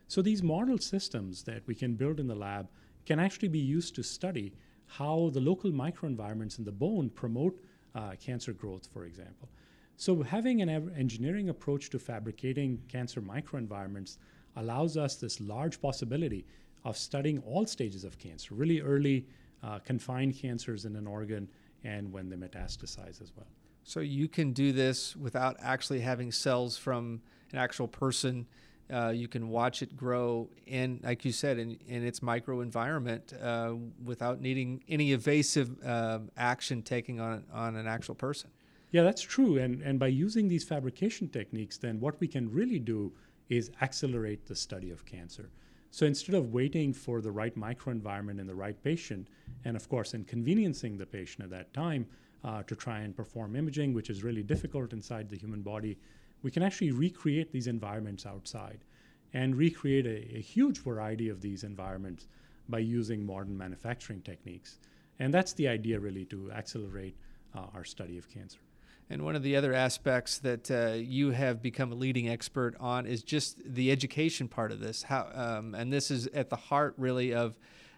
So, 0.08 0.22
these 0.22 0.42
model 0.42 0.78
systems 0.78 1.44
that 1.44 1.62
we 1.66 1.74
can 1.74 1.94
build 1.94 2.18
in 2.18 2.26
the 2.26 2.34
lab 2.34 2.68
can 3.04 3.20
actually 3.20 3.48
be 3.48 3.60
used 3.60 3.94
to 3.94 4.02
study 4.02 4.52
how 4.86 5.30
the 5.32 5.40
local 5.40 5.70
microenvironments 5.70 6.58
in 6.58 6.64
the 6.64 6.72
bone 6.72 7.10
promote 7.10 7.60
uh, 7.94 8.12
cancer 8.20 8.52
growth, 8.52 8.88
for 8.92 9.04
example. 9.04 9.48
So, 9.96 10.22
having 10.22 10.62
an 10.62 10.92
engineering 10.96 11.48
approach 11.48 11.90
to 11.90 11.98
fabricating 11.98 12.82
cancer 12.88 13.22
microenvironments 13.22 14.18
allows 14.56 14.96
us 14.96 15.16
this 15.16 15.40
large 15.40 15.80
possibility 15.80 16.44
of 16.84 16.96
studying 16.96 17.38
all 17.40 17.66
stages 17.66 18.04
of 18.04 18.18
cancer, 18.18 18.54
really 18.54 18.80
early 18.80 19.26
uh, 19.62 19.78
confined 19.80 20.36
cancers 20.36 20.84
in 20.84 20.94
an 20.96 21.06
organ 21.06 21.48
and 21.84 22.12
when 22.12 22.28
they 22.28 22.36
metastasize 22.36 23.20
as 23.20 23.32
well. 23.36 23.46
So, 23.84 24.00
you 24.00 24.28
can 24.28 24.52
do 24.52 24.72
this 24.72 25.14
without 25.14 25.56
actually 25.62 26.00
having 26.00 26.32
cells 26.32 26.76
from 26.76 27.20
an 27.52 27.58
actual 27.58 27.86
person. 27.86 28.46
Uh, 28.92 29.12
you 29.14 29.28
can 29.28 29.48
watch 29.48 29.82
it 29.82 29.96
grow 29.96 30.48
in, 30.66 31.00
like 31.02 31.24
you 31.24 31.32
said, 31.32 31.58
in, 31.58 31.78
in 31.86 32.04
its 32.04 32.20
microenvironment 32.20 33.20
uh, 33.42 33.74
without 34.04 34.40
needing 34.40 34.82
any 34.88 35.12
evasive 35.12 35.70
uh, 35.84 36.20
action 36.36 36.82
taking 36.82 37.20
on, 37.20 37.44
on 37.52 37.76
an 37.76 37.86
actual 37.86 38.14
person. 38.14 38.50
Yeah, 38.92 39.02
that's 39.02 39.22
true. 39.22 39.58
And, 39.58 39.82
and 39.82 39.98
by 39.98 40.06
using 40.08 40.48
these 40.48 40.64
fabrication 40.64 41.28
techniques, 41.28 41.76
then 41.76 42.00
what 42.00 42.18
we 42.20 42.28
can 42.28 42.50
really 42.50 42.78
do 42.78 43.12
is 43.48 43.70
accelerate 43.80 44.46
the 44.46 44.56
study 44.56 44.90
of 44.90 45.04
cancer. 45.04 45.50
So 45.90 46.04
instead 46.04 46.34
of 46.34 46.52
waiting 46.52 46.92
for 46.92 47.20
the 47.20 47.30
right 47.30 47.56
microenvironment 47.56 48.40
in 48.40 48.46
the 48.46 48.54
right 48.54 48.80
patient, 48.82 49.28
and 49.64 49.76
of 49.76 49.88
course 49.88 50.14
inconveniencing 50.14 50.98
the 50.98 51.06
patient 51.06 51.44
at 51.44 51.50
that 51.50 51.72
time 51.72 52.06
uh, 52.44 52.62
to 52.64 52.76
try 52.76 53.00
and 53.00 53.16
perform 53.16 53.56
imaging, 53.56 53.94
which 53.94 54.10
is 54.10 54.22
really 54.22 54.42
difficult 54.42 54.92
inside 54.92 55.28
the 55.28 55.38
human 55.38 55.62
body, 55.62 55.96
we 56.42 56.50
can 56.50 56.62
actually 56.62 56.92
recreate 56.92 57.50
these 57.50 57.66
environments 57.66 58.26
outside 58.26 58.84
and 59.32 59.56
recreate 59.56 60.06
a, 60.06 60.36
a 60.36 60.40
huge 60.40 60.78
variety 60.78 61.28
of 61.28 61.40
these 61.40 61.64
environments 61.64 62.28
by 62.68 62.78
using 62.78 63.24
modern 63.24 63.56
manufacturing 63.56 64.20
techniques. 64.22 64.78
And 65.18 65.32
that's 65.32 65.54
the 65.54 65.68
idea, 65.68 65.98
really, 65.98 66.24
to 66.26 66.52
accelerate 66.52 67.16
uh, 67.54 67.66
our 67.74 67.84
study 67.84 68.18
of 68.18 68.28
cancer. 68.28 68.58
And 69.08 69.22
one 69.22 69.36
of 69.36 69.42
the 69.44 69.54
other 69.54 69.72
aspects 69.72 70.38
that 70.38 70.70
uh, 70.70 70.94
you 70.94 71.30
have 71.30 71.62
become 71.62 71.92
a 71.92 71.94
leading 71.94 72.28
expert 72.28 72.74
on 72.80 73.06
is 73.06 73.22
just 73.22 73.58
the 73.64 73.92
education 73.92 74.48
part 74.48 74.72
of 74.72 74.80
this. 74.80 75.04
How, 75.04 75.28
um, 75.32 75.76
and 75.76 75.92
this 75.92 76.10
is 76.10 76.26
at 76.28 76.50
the 76.50 76.56
heart, 76.56 76.94
really, 76.98 77.32
of 77.32 77.56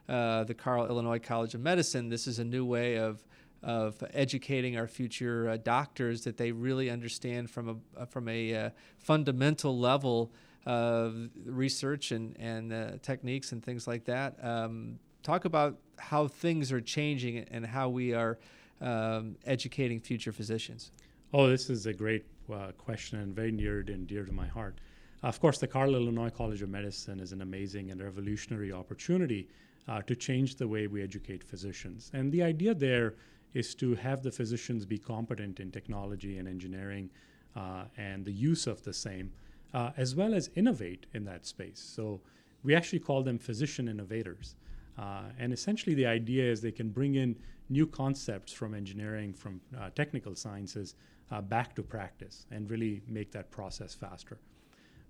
uh, 0.08 0.44
the 0.44 0.54
Carle 0.54 0.86
Illinois 0.86 1.18
College 1.18 1.54
of 1.54 1.62
Medicine. 1.62 2.10
This 2.10 2.26
is 2.26 2.38
a 2.38 2.44
new 2.44 2.64
way 2.64 2.96
of 2.96 3.24
of 3.60 4.00
educating 4.14 4.76
our 4.76 4.86
future 4.86 5.48
uh, 5.48 5.56
doctors 5.56 6.22
that 6.22 6.36
they 6.36 6.52
really 6.52 6.90
understand 6.90 7.50
from 7.50 7.82
a 7.96 8.06
from 8.06 8.28
a 8.28 8.54
uh, 8.54 8.70
fundamental 8.98 9.78
level 9.78 10.32
of 10.66 11.28
research 11.44 12.12
and 12.12 12.36
and 12.38 12.72
uh, 12.72 12.90
techniques 13.02 13.52
and 13.52 13.64
things 13.64 13.86
like 13.86 14.04
that. 14.04 14.36
Um, 14.42 14.98
talk 15.22 15.44
about 15.44 15.78
how 15.96 16.28
things 16.28 16.70
are 16.70 16.80
changing 16.80 17.38
and 17.50 17.66
how 17.66 17.88
we 17.88 18.14
are 18.14 18.38
um, 18.80 19.36
educating 19.46 20.00
future 20.00 20.32
physicians? 20.32 20.92
Oh, 21.32 21.48
this 21.48 21.68
is 21.68 21.86
a 21.86 21.92
great 21.92 22.24
uh, 22.52 22.72
question 22.78 23.18
and 23.20 23.34
very 23.34 23.52
near 23.52 23.80
and 23.80 24.06
dear 24.06 24.24
to 24.24 24.32
my 24.32 24.46
heart. 24.46 24.78
Of 25.22 25.40
course, 25.40 25.58
the 25.58 25.66
Carle 25.66 25.94
Illinois 25.94 26.30
College 26.30 26.62
of 26.62 26.68
Medicine 26.68 27.20
is 27.20 27.32
an 27.32 27.42
amazing 27.42 27.90
and 27.90 28.00
revolutionary 28.00 28.72
opportunity 28.72 29.48
uh, 29.88 30.02
to 30.02 30.14
change 30.14 30.56
the 30.56 30.68
way 30.68 30.86
we 30.86 31.02
educate 31.02 31.42
physicians. 31.42 32.10
And 32.14 32.30
the 32.30 32.42
idea 32.42 32.74
there 32.74 33.14
is 33.54 33.74
to 33.76 33.94
have 33.96 34.22
the 34.22 34.30
physicians 34.30 34.86
be 34.86 34.98
competent 34.98 35.58
in 35.58 35.70
technology 35.70 36.38
and 36.38 36.46
engineering 36.46 37.10
uh, 37.56 37.84
and 37.96 38.24
the 38.24 38.32
use 38.32 38.66
of 38.66 38.82
the 38.84 38.92
same, 38.92 39.32
uh, 39.74 39.90
as 39.96 40.14
well 40.14 40.34
as 40.34 40.50
innovate 40.54 41.06
in 41.14 41.24
that 41.24 41.46
space. 41.46 41.80
So 41.80 42.20
we 42.62 42.74
actually 42.74 43.00
call 43.00 43.22
them 43.22 43.38
physician 43.38 43.88
innovators. 43.88 44.54
Uh, 44.98 45.22
and 45.38 45.52
essentially, 45.52 45.94
the 45.94 46.06
idea 46.06 46.50
is 46.50 46.60
they 46.60 46.72
can 46.72 46.90
bring 46.90 47.14
in 47.14 47.36
new 47.68 47.86
concepts 47.86 48.52
from 48.52 48.74
engineering, 48.74 49.32
from 49.32 49.60
uh, 49.78 49.90
technical 49.94 50.34
sciences, 50.34 50.94
uh, 51.30 51.40
back 51.40 51.74
to 51.76 51.82
practice 51.82 52.46
and 52.50 52.70
really 52.70 53.02
make 53.06 53.30
that 53.30 53.50
process 53.50 53.94
faster. 53.94 54.38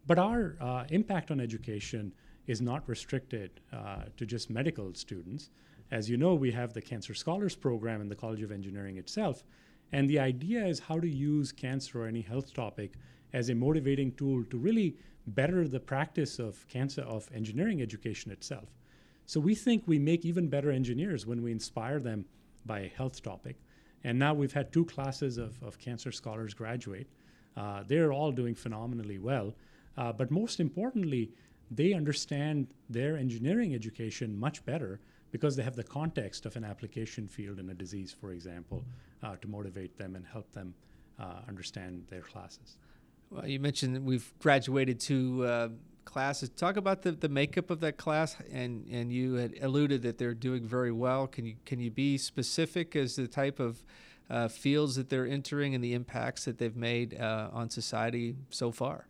But 0.06 0.18
our 0.18 0.56
uh, 0.60 0.84
impact 0.90 1.30
on 1.30 1.40
education 1.40 2.12
is 2.46 2.60
not 2.60 2.88
restricted 2.88 3.60
uh, 3.72 4.04
to 4.16 4.26
just 4.26 4.50
medical 4.50 4.94
students. 4.94 5.50
As 5.90 6.08
you 6.08 6.16
know, 6.16 6.34
we 6.34 6.50
have 6.50 6.72
the 6.72 6.82
Cancer 6.82 7.14
Scholars 7.14 7.54
Program 7.54 8.00
in 8.00 8.08
the 8.08 8.14
College 8.14 8.42
of 8.42 8.50
Engineering 8.50 8.96
itself. 8.98 9.44
And 9.92 10.08
the 10.08 10.18
idea 10.18 10.66
is 10.66 10.78
how 10.78 10.98
to 10.98 11.08
use 11.08 11.52
cancer 11.52 12.02
or 12.02 12.06
any 12.06 12.20
health 12.20 12.52
topic 12.52 12.94
as 13.32 13.48
a 13.48 13.54
motivating 13.54 14.12
tool 14.12 14.44
to 14.50 14.58
really 14.58 14.96
better 15.28 15.68
the 15.68 15.80
practice 15.80 16.38
of 16.38 16.66
cancer 16.68 17.02
of 17.02 17.28
engineering 17.34 17.80
education 17.82 18.30
itself. 18.32 18.74
So 19.28 19.40
we 19.40 19.54
think 19.54 19.82
we 19.84 19.98
make 19.98 20.24
even 20.24 20.48
better 20.48 20.70
engineers 20.70 21.26
when 21.26 21.42
we 21.42 21.52
inspire 21.52 22.00
them 22.00 22.24
by 22.64 22.80
a 22.80 22.88
health 22.88 23.22
topic. 23.22 23.56
And 24.02 24.18
now 24.18 24.32
we've 24.32 24.54
had 24.54 24.72
two 24.72 24.86
classes 24.86 25.36
of, 25.36 25.62
of 25.62 25.78
cancer 25.78 26.10
scholars 26.10 26.54
graduate. 26.54 27.06
Uh, 27.54 27.82
they're 27.86 28.10
all 28.10 28.32
doing 28.32 28.54
phenomenally 28.54 29.18
well. 29.18 29.54
Uh, 29.98 30.14
but 30.14 30.30
most 30.30 30.60
importantly, 30.60 31.30
they 31.70 31.92
understand 31.92 32.68
their 32.88 33.18
engineering 33.18 33.74
education 33.74 34.34
much 34.34 34.64
better 34.64 34.98
because 35.30 35.56
they 35.56 35.62
have 35.62 35.76
the 35.76 35.84
context 35.84 36.46
of 36.46 36.56
an 36.56 36.64
application 36.64 37.28
field 37.28 37.58
in 37.58 37.68
a 37.68 37.74
disease, 37.74 38.16
for 38.18 38.32
example, 38.32 38.82
uh, 39.22 39.36
to 39.36 39.46
motivate 39.46 39.98
them 39.98 40.16
and 40.16 40.24
help 40.24 40.50
them 40.52 40.72
uh, 41.20 41.40
understand 41.46 42.02
their 42.08 42.22
classes. 42.22 42.78
Well, 43.28 43.46
you 43.46 43.60
mentioned 43.60 44.06
we've 44.06 44.32
graduated 44.38 45.00
to 45.00 45.70
classes. 46.08 46.48
Talk 46.48 46.76
about 46.76 47.02
the, 47.02 47.12
the 47.12 47.28
makeup 47.28 47.70
of 47.70 47.80
that 47.80 47.98
class, 47.98 48.34
and, 48.50 48.86
and 48.90 49.12
you 49.12 49.34
had 49.34 49.54
alluded 49.60 50.02
that 50.02 50.16
they're 50.16 50.34
doing 50.34 50.66
very 50.66 50.90
well. 50.90 51.26
Can 51.26 51.44
you 51.44 51.56
can 51.66 51.78
you 51.78 51.90
be 51.90 52.16
specific 52.16 52.96
as 52.96 53.14
the 53.14 53.28
type 53.28 53.60
of 53.60 53.84
uh, 54.30 54.48
fields 54.48 54.96
that 54.96 55.10
they're 55.10 55.26
entering 55.26 55.74
and 55.74 55.84
the 55.84 55.92
impacts 55.92 56.46
that 56.46 56.58
they've 56.58 56.76
made 56.76 57.20
uh, 57.20 57.50
on 57.52 57.68
society 57.68 58.36
so 58.48 58.72
far? 58.72 59.06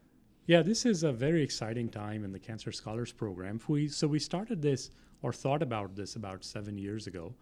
Yeah, 0.46 0.62
this 0.62 0.84
is 0.84 1.04
a 1.04 1.12
very 1.12 1.42
exciting 1.42 1.88
time 1.88 2.24
in 2.24 2.32
the 2.32 2.38
Cancer 2.38 2.72
Scholars 2.72 3.12
Program. 3.12 3.60
We, 3.68 3.88
so 3.88 4.08
we 4.08 4.18
started 4.18 4.60
this 4.60 4.90
or 5.22 5.32
thought 5.32 5.62
about 5.62 5.94
this 5.94 6.16
about 6.16 6.44
seven 6.44 6.78
years 6.78 7.06
ago, 7.06 7.34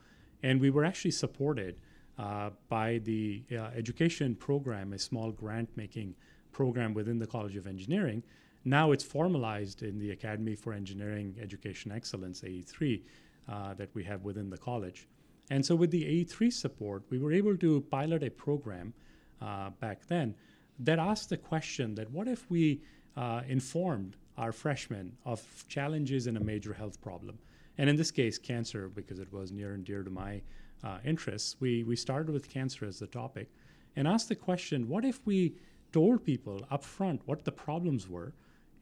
and 0.43 0.61
we 0.61 0.71
were 0.71 0.85
actually 0.85 1.13
supported 1.13 1.77
uh, 2.19 2.51
by 2.69 2.99
the 3.05 3.43
uh, 3.53 3.71
education 3.75 4.35
program, 4.35 4.93
a 4.93 4.99
small 4.99 5.31
grant 5.31 5.71
making 5.77 6.15
program 6.53 6.95
within 6.95 7.19
the 7.19 7.27
College 7.27 7.57
of 7.57 7.67
Engineering 7.67 8.23
now 8.67 8.93
it's 8.93 9.05
formalized 9.05 9.83
in 9.83 9.99
the 9.99 10.11
Academy 10.11 10.55
for 10.55 10.73
Engineering 10.73 11.37
Education 11.41 11.93
Excellence, 11.93 12.41
AE3, 12.41 13.01
uh, 13.49 13.75
that 13.75 13.95
we 13.95 14.03
have 14.05 14.25
within 14.25 14.51
the 14.51 14.59
college. 14.59 15.07
And 15.51 15.65
so, 15.65 15.77
with 15.77 15.93
the 15.93 16.03
AE3 16.03 16.53
support, 16.53 17.05
we 17.09 17.19
were 17.19 17.33
able 17.33 17.57
to 17.59 17.81
pilot 17.83 18.25
a 18.25 18.31
program 18.31 18.93
uh, 19.41 19.71
back 19.71 20.07
then 20.09 20.35
that 20.81 20.99
asked 20.99 21.29
the 21.31 21.37
question 21.37 21.95
that 21.95 22.11
what 22.11 22.27
if 22.27 22.51
we 22.51 22.83
uh, 23.17 23.43
informed 23.49 24.17
our 24.37 24.53
freshmen 24.53 25.13
of 25.25 25.65
challenges 25.69 26.27
in 26.27 26.37
a 26.37 26.41
major 26.41 26.75
health 26.75 27.01
problem? 27.01 27.39
And 27.79 27.89
in 27.89 27.97
this 27.97 28.11
case, 28.11 28.39
cancer, 28.39 28.89
because 28.89 29.21
it 29.21 29.33
was 29.33 29.53
near 29.53 29.75
and 29.75 29.85
dear 29.85 30.03
to 30.03 30.11
my 30.11 30.43
uh, 30.83 30.99
interests, 31.05 31.57
we, 31.61 31.85
we 31.85 31.97
started 31.97 32.33
with 32.33 32.49
cancer 32.49 32.85
as 32.85 32.99
the 32.99 33.07
topic 33.07 33.49
and 33.95 34.09
asked 34.09 34.29
the 34.29 34.35
question 34.35 34.89
what 34.89 35.05
if 35.05 35.21
we 35.25 35.55
told 35.93 36.25
people 36.25 36.67
up 36.71 36.85
front 36.85 37.23
what 37.27 37.45
the 37.45 37.53
problems 37.53 38.09
were? 38.09 38.33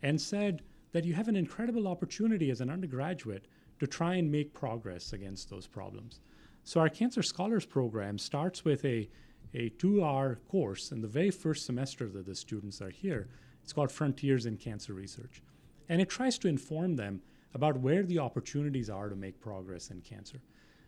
And 0.04 0.20
said 0.20 0.62
that 0.92 1.04
you 1.04 1.14
have 1.14 1.28
an 1.28 1.34
incredible 1.34 1.88
opportunity 1.88 2.50
as 2.50 2.60
an 2.60 2.70
undergraduate 2.70 3.48
to 3.80 3.86
try 3.86 4.14
and 4.14 4.30
make 4.30 4.52
progress 4.52 5.14
against 5.14 5.50
those 5.50 5.66
problems. 5.66 6.20
So, 6.62 6.78
our 6.78 6.90
Cancer 6.90 7.22
Scholars 7.22 7.66
Program 7.66 8.18
starts 8.18 8.64
with 8.64 8.84
a, 8.84 9.08
a 9.54 9.70
two 9.70 10.04
hour 10.04 10.38
course 10.48 10.92
in 10.92 11.00
the 11.00 11.08
very 11.08 11.30
first 11.30 11.66
semester 11.66 12.08
that 12.10 12.26
the 12.26 12.34
students 12.34 12.80
are 12.80 12.90
here. 12.90 13.28
It's 13.62 13.72
called 13.72 13.90
Frontiers 13.90 14.46
in 14.46 14.58
Cancer 14.58 14.92
Research. 14.92 15.42
And 15.88 16.00
it 16.00 16.10
tries 16.10 16.38
to 16.38 16.48
inform 16.48 16.96
them 16.96 17.22
about 17.54 17.80
where 17.80 18.02
the 18.02 18.18
opportunities 18.18 18.90
are 18.90 19.08
to 19.08 19.16
make 19.16 19.40
progress 19.40 19.90
in 19.90 20.00
cancer. 20.02 20.38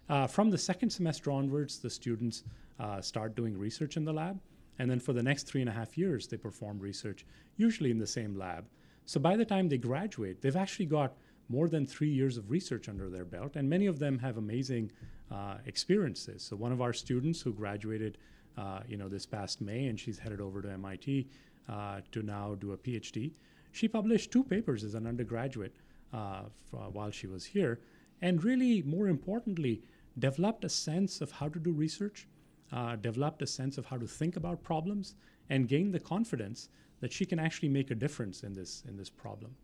Uh, 0.08 0.26
from 0.26 0.50
the 0.50 0.58
second 0.58 0.90
semester 0.90 1.30
onwards, 1.30 1.78
the 1.78 1.90
students 1.90 2.44
uh, 2.78 3.00
start 3.00 3.34
doing 3.34 3.58
research 3.58 3.96
in 3.96 4.04
the 4.04 4.12
lab. 4.12 4.38
And 4.78 4.90
then 4.90 5.00
for 5.00 5.14
the 5.14 5.22
next 5.22 5.44
three 5.44 5.62
and 5.62 5.70
a 5.70 5.72
half 5.72 5.96
years, 5.96 6.26
they 6.26 6.36
perform 6.36 6.78
research, 6.78 7.24
usually 7.56 7.90
in 7.90 7.98
the 7.98 8.06
same 8.06 8.36
lab. 8.36 8.66
So 9.06 9.20
by 9.20 9.36
the 9.36 9.44
time 9.44 9.68
they 9.68 9.78
graduate, 9.78 10.42
they've 10.42 10.56
actually 10.56 10.86
got 10.86 11.14
more 11.48 11.68
than 11.68 11.86
three 11.86 12.08
years 12.08 12.36
of 12.36 12.50
research 12.50 12.88
under 12.88 13.08
their 13.08 13.24
belt, 13.24 13.54
and 13.54 13.70
many 13.70 13.86
of 13.86 14.00
them 14.00 14.18
have 14.18 14.36
amazing 14.36 14.90
uh, 15.30 15.58
experiences. 15.66 16.42
So 16.42 16.56
one 16.56 16.72
of 16.72 16.82
our 16.82 16.92
students 16.92 17.40
who 17.40 17.52
graduated, 17.52 18.18
uh, 18.58 18.80
you 18.88 18.96
know, 18.96 19.08
this 19.08 19.24
past 19.24 19.60
May, 19.60 19.86
and 19.86 19.98
she's 19.98 20.18
headed 20.18 20.40
over 20.40 20.60
to 20.60 20.70
MIT 20.72 21.28
uh, 21.68 22.00
to 22.10 22.22
now 22.22 22.56
do 22.56 22.72
a 22.72 22.76
PhD. 22.76 23.32
She 23.70 23.86
published 23.86 24.32
two 24.32 24.42
papers 24.42 24.82
as 24.82 24.94
an 24.94 25.06
undergraduate 25.06 25.76
uh, 26.12 26.42
while 26.70 27.10
she 27.10 27.28
was 27.28 27.44
here, 27.44 27.80
and 28.22 28.42
really, 28.42 28.82
more 28.82 29.06
importantly, 29.06 29.82
developed 30.18 30.64
a 30.64 30.68
sense 30.68 31.20
of 31.20 31.30
how 31.30 31.48
to 31.48 31.60
do 31.60 31.70
research, 31.70 32.26
uh, 32.72 32.96
developed 32.96 33.42
a 33.42 33.46
sense 33.46 33.78
of 33.78 33.86
how 33.86 33.98
to 33.98 34.06
think 34.06 34.34
about 34.36 34.62
problems, 34.64 35.14
and 35.48 35.68
gained 35.68 35.92
the 35.92 36.00
confidence 36.00 36.70
that 37.00 37.12
she 37.12 37.24
can 37.24 37.38
actually 37.38 37.68
make 37.68 37.90
a 37.90 37.94
difference 37.94 38.42
in 38.42 38.52
this 38.52 38.82
in 38.88 38.96
this 38.96 39.10
problem. 39.10 39.54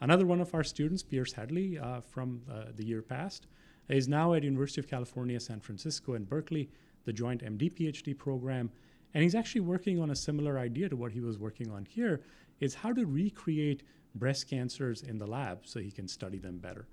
Another 0.00 0.26
one 0.26 0.40
of 0.40 0.54
our 0.54 0.64
students, 0.64 1.02
Pierce 1.02 1.32
Hadley, 1.32 1.78
uh, 1.78 2.00
from 2.00 2.40
uh, 2.50 2.64
the 2.74 2.86
year 2.86 3.02
past, 3.02 3.46
is 3.88 4.08
now 4.08 4.32
at 4.32 4.42
University 4.42 4.80
of 4.80 4.88
California, 4.88 5.38
San 5.38 5.60
Francisco, 5.60 6.14
and 6.14 6.28
Berkeley, 6.28 6.70
the 7.04 7.12
joint 7.12 7.42
MD 7.42 7.70
PhD 7.72 8.16
program, 8.16 8.70
And 9.12 9.22
he's 9.22 9.34
actually 9.34 9.62
working 9.62 10.00
on 10.00 10.10
a 10.10 10.16
similar 10.16 10.58
idea 10.58 10.88
to 10.88 10.96
what 10.96 11.12
he 11.12 11.20
was 11.20 11.38
working 11.38 11.70
on 11.70 11.84
here 11.84 12.22
is 12.60 12.74
how 12.74 12.92
to 12.92 13.04
recreate 13.04 13.82
breast 14.14 14.48
cancers 14.48 15.02
in 15.02 15.18
the 15.18 15.26
lab 15.26 15.66
so 15.66 15.80
he 15.80 15.90
can 15.90 16.08
study 16.08 16.38
them 16.38 16.58
better. 16.58 16.86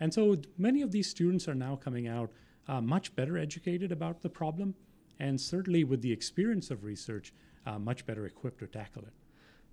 And 0.00 0.14
so 0.14 0.36
many 0.56 0.82
of 0.82 0.92
these 0.92 1.10
students 1.10 1.48
are 1.48 1.54
now 1.54 1.76
coming 1.76 2.06
out 2.06 2.30
uh, 2.68 2.80
much 2.80 3.14
better 3.16 3.36
educated 3.36 3.90
about 3.90 4.22
the 4.22 4.28
problem, 4.28 4.74
and 5.18 5.40
certainly 5.40 5.84
with 5.84 6.02
the 6.02 6.12
experience 6.12 6.70
of 6.70 6.84
research, 6.84 7.32
uh, 7.66 7.78
much 7.78 8.06
better 8.06 8.26
equipped 8.26 8.60
to 8.60 8.66
tackle 8.66 9.02
it. 9.02 9.12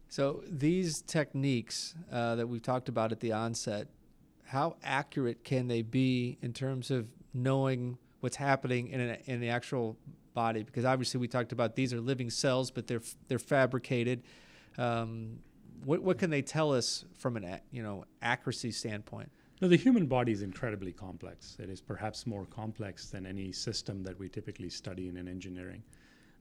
So 0.09 0.43
these 0.47 1.01
techniques 1.01 1.95
uh, 2.11 2.35
that 2.35 2.47
we've 2.47 2.61
talked 2.61 2.89
about 2.89 3.11
at 3.11 3.19
the 3.19 3.33
onset, 3.33 3.87
how 4.45 4.77
accurate 4.83 5.43
can 5.43 5.67
they 5.67 5.81
be 5.81 6.37
in 6.41 6.53
terms 6.53 6.91
of 6.91 7.07
knowing 7.33 7.97
what's 8.19 8.35
happening 8.35 8.89
in, 8.89 9.01
a, 9.01 9.17
in 9.25 9.39
the 9.39 9.49
actual 9.49 9.97
body? 10.33 10.63
Because 10.63 10.85
obviously 10.85 11.19
we 11.19 11.27
talked 11.27 11.51
about 11.51 11.75
these 11.75 11.93
are 11.93 11.99
living 11.99 12.29
cells, 12.29 12.71
but 12.71 12.87
they're 12.87 13.01
they're 13.27 13.39
fabricated. 13.39 14.23
Um, 14.77 15.39
what 15.83 16.01
what 16.01 16.17
can 16.17 16.29
they 16.29 16.41
tell 16.41 16.73
us 16.73 17.05
from 17.17 17.37
an 17.37 17.59
you 17.71 17.83
know 17.83 18.05
accuracy 18.21 18.71
standpoint? 18.71 19.29
Now, 19.61 19.69
the 19.69 19.77
human 19.77 20.05
body 20.05 20.33
is 20.33 20.41
incredibly 20.41 20.91
complex. 20.91 21.55
It 21.59 21.69
is 21.69 21.79
perhaps 21.79 22.27
more 22.27 22.45
complex 22.45 23.09
than 23.09 23.25
any 23.25 23.53
system 23.53 24.03
that 24.03 24.19
we 24.19 24.27
typically 24.27 24.69
study 24.69 25.07
in, 25.07 25.15
in 25.15 25.29
engineering. 25.29 25.81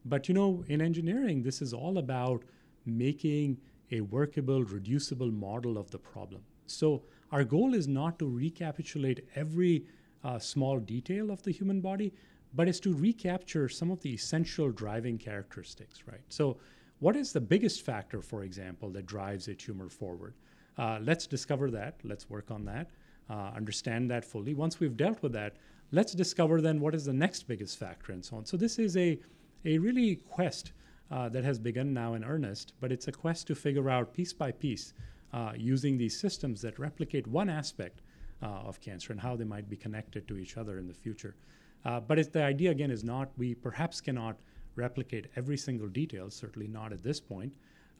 But 0.04 0.28
you 0.28 0.34
know, 0.34 0.64
in 0.68 0.80
engineering, 0.80 1.42
this 1.42 1.62
is 1.62 1.72
all 1.72 1.98
about 1.98 2.42
making 2.86 3.58
a 3.90 4.00
workable, 4.00 4.64
reducible 4.64 5.30
model 5.30 5.78
of 5.78 5.90
the 5.90 5.98
problem. 5.98 6.42
So, 6.66 7.02
our 7.32 7.44
goal 7.44 7.74
is 7.74 7.88
not 7.88 8.18
to 8.20 8.28
recapitulate 8.28 9.26
every 9.34 9.86
uh, 10.22 10.38
small 10.38 10.78
detail 10.78 11.30
of 11.30 11.42
the 11.42 11.50
human 11.50 11.80
body, 11.80 12.12
but 12.54 12.68
is 12.68 12.80
to 12.80 12.94
recapture 12.94 13.68
some 13.68 13.90
of 13.90 14.00
the 14.00 14.14
essential 14.14 14.70
driving 14.70 15.18
characteristics, 15.18 16.04
right? 16.06 16.22
So, 16.28 16.56
what 17.00 17.16
is 17.16 17.32
the 17.32 17.40
biggest 17.40 17.84
factor, 17.84 18.22
for 18.22 18.44
example, 18.44 18.90
that 18.90 19.06
drives 19.06 19.48
a 19.48 19.54
tumor 19.54 19.88
forward? 19.88 20.34
Uh, 20.78 20.98
let's 21.02 21.26
discover 21.26 21.70
that. 21.70 21.96
Let's 22.02 22.30
work 22.30 22.50
on 22.50 22.64
that. 22.64 22.90
Uh, 23.28 23.50
understand 23.56 24.10
that 24.10 24.24
fully. 24.24 24.54
Once 24.54 24.80
we've 24.80 24.96
dealt 24.96 25.22
with 25.22 25.32
that, 25.32 25.56
let's 25.92 26.12
discover 26.12 26.60
then 26.60 26.80
what 26.80 26.94
is 26.94 27.04
the 27.04 27.12
next 27.12 27.44
biggest 27.48 27.78
factor 27.78 28.12
and 28.12 28.24
so 28.24 28.36
on. 28.36 28.44
So 28.44 28.56
this 28.56 28.78
is 28.78 28.96
a, 28.96 29.18
a 29.64 29.78
really 29.78 30.16
quest 30.16 30.72
uh, 31.14 31.28
that 31.28 31.44
has 31.44 31.60
begun 31.60 31.94
now 31.94 32.14
in 32.14 32.24
earnest, 32.24 32.72
but 32.80 32.90
it's 32.90 33.06
a 33.06 33.12
quest 33.12 33.46
to 33.46 33.54
figure 33.54 33.88
out 33.88 34.12
piece 34.12 34.32
by 34.32 34.50
piece 34.50 34.94
uh, 35.32 35.52
using 35.56 35.96
these 35.96 36.18
systems 36.18 36.60
that 36.60 36.76
replicate 36.76 37.24
one 37.28 37.48
aspect 37.48 38.00
uh, 38.42 38.46
of 38.46 38.80
cancer 38.80 39.12
and 39.12 39.20
how 39.20 39.36
they 39.36 39.44
might 39.44 39.70
be 39.70 39.76
connected 39.76 40.26
to 40.26 40.36
each 40.36 40.56
other 40.56 40.76
in 40.78 40.88
the 40.88 40.92
future. 40.92 41.36
Uh, 41.84 42.00
but 42.00 42.32
the 42.32 42.42
idea 42.42 42.70
again 42.72 42.90
is 42.90 43.04
not 43.04 43.30
we 43.36 43.54
perhaps 43.54 44.00
cannot 44.00 44.36
replicate 44.74 45.28
every 45.36 45.56
single 45.56 45.86
detail, 45.86 46.30
certainly 46.30 46.66
not 46.66 46.92
at 46.92 47.04
this 47.04 47.20
point. 47.20 47.52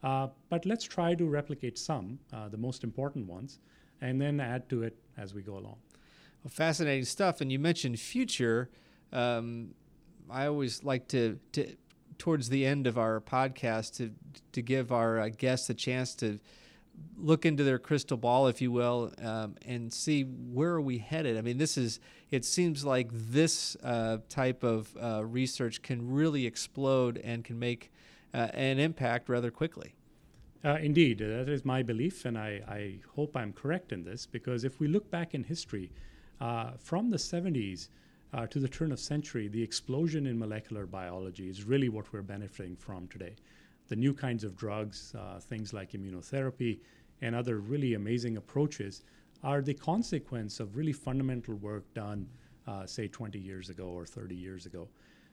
Uh, 0.03 0.27
but 0.49 0.65
let's 0.65 0.83
try 0.83 1.15
to 1.15 1.25
replicate 1.25 1.77
some, 1.77 2.19
uh, 2.33 2.49
the 2.49 2.57
most 2.57 2.83
important 2.83 3.25
ones, 3.27 3.59
and 4.01 4.21
then 4.21 4.41
add 4.41 4.67
to 4.67 4.83
it 4.83 4.97
as 5.17 5.33
we 5.33 5.41
go 5.41 5.53
along. 5.53 5.77
Well, 6.43 6.51
fascinating 6.51 7.05
stuff. 7.05 7.39
And 7.39 7.49
you 7.49 7.59
mentioned 7.59 7.97
future. 7.97 8.69
Um, 9.13 9.73
I 10.29 10.47
always 10.47 10.83
like 10.83 11.07
to, 11.09 11.39
to, 11.53 11.75
towards 12.17 12.49
the 12.49 12.65
end 12.65 12.87
of 12.87 12.97
our 12.97 13.21
podcast, 13.21 13.95
to 13.97 14.11
to 14.51 14.61
give 14.61 14.91
our 14.91 15.19
uh, 15.19 15.29
guests 15.29 15.69
a 15.69 15.73
chance 15.73 16.15
to 16.15 16.39
look 17.17 17.45
into 17.45 17.63
their 17.63 17.79
crystal 17.79 18.17
ball, 18.17 18.47
if 18.47 18.61
you 18.61 18.71
will, 18.71 19.11
um, 19.21 19.55
and 19.65 19.91
see 19.91 20.23
where 20.23 20.71
are 20.71 20.81
we 20.81 20.97
headed. 20.97 21.37
I 21.37 21.41
mean, 21.41 21.57
this 21.57 21.77
is. 21.77 21.99
It 22.31 22.43
seems 22.43 22.83
like 22.83 23.09
this 23.11 23.77
uh, 23.83 24.17
type 24.29 24.63
of 24.63 24.95
uh, 25.01 25.23
research 25.23 25.81
can 25.81 26.11
really 26.11 26.45
explode 26.45 27.17
and 27.17 27.43
can 27.43 27.59
make 27.59 27.91
uh, 28.33 28.47
an 28.53 28.79
impact 28.79 29.29
rather 29.29 29.51
quickly. 29.51 29.93
Uh, 30.63 30.77
indeed, 30.81 31.21
uh, 31.21 31.27
that 31.27 31.49
is 31.49 31.63
my 31.63 31.83
belief, 31.83 32.25
and 32.25 32.37
I, 32.37 32.61
I, 32.67 32.95
hope 33.15 33.37
I'm 33.37 33.53
correct 33.53 33.91
in 33.91 34.03
this 34.03 34.25
because 34.25 34.63
if 34.63 34.79
we 34.79 34.87
look 34.87 35.09
back 35.11 35.35
in 35.35 35.43
history, 35.43 35.91
from 36.79 37.11
the 37.11 37.17
70s 37.17 37.89
to 38.49 38.59
the 38.59 38.67
turn 38.67 38.91
of 38.91 38.99
century, 38.99 39.47
the 39.47 39.63
explosion 39.63 40.27
in 40.27 40.37
molecular 40.37 40.85
biology 40.85 41.49
is 41.49 41.63
really 41.63 41.89
what 41.89 42.11
we're 42.11 42.21
benefiting 42.21 42.75
from 42.75 43.07
today 43.07 43.35
the 43.87 43.95
new 43.95 44.13
kinds 44.13 44.43
of 44.43 44.55
drugs, 44.55 45.13
uh, 45.17 45.39
things 45.39 45.73
like 45.73 45.91
immunotherapy, 45.91 46.79
and 47.21 47.35
other 47.35 47.59
really 47.59 47.93
amazing 47.93 48.37
approaches 48.37 49.03
are 49.43 49.61
the 49.61 49.73
consequence 49.73 50.59
of 50.59 50.75
really 50.75 50.93
fundamental 50.93 51.55
work 51.55 51.85
done, 51.93 52.27
uh, 52.67 52.85
say, 52.85 53.07
20 53.07 53.37
years 53.39 53.69
ago 53.69 53.85
or 53.85 54.05
30 54.05 54.35
years 54.35 54.65
ago. 54.65 54.87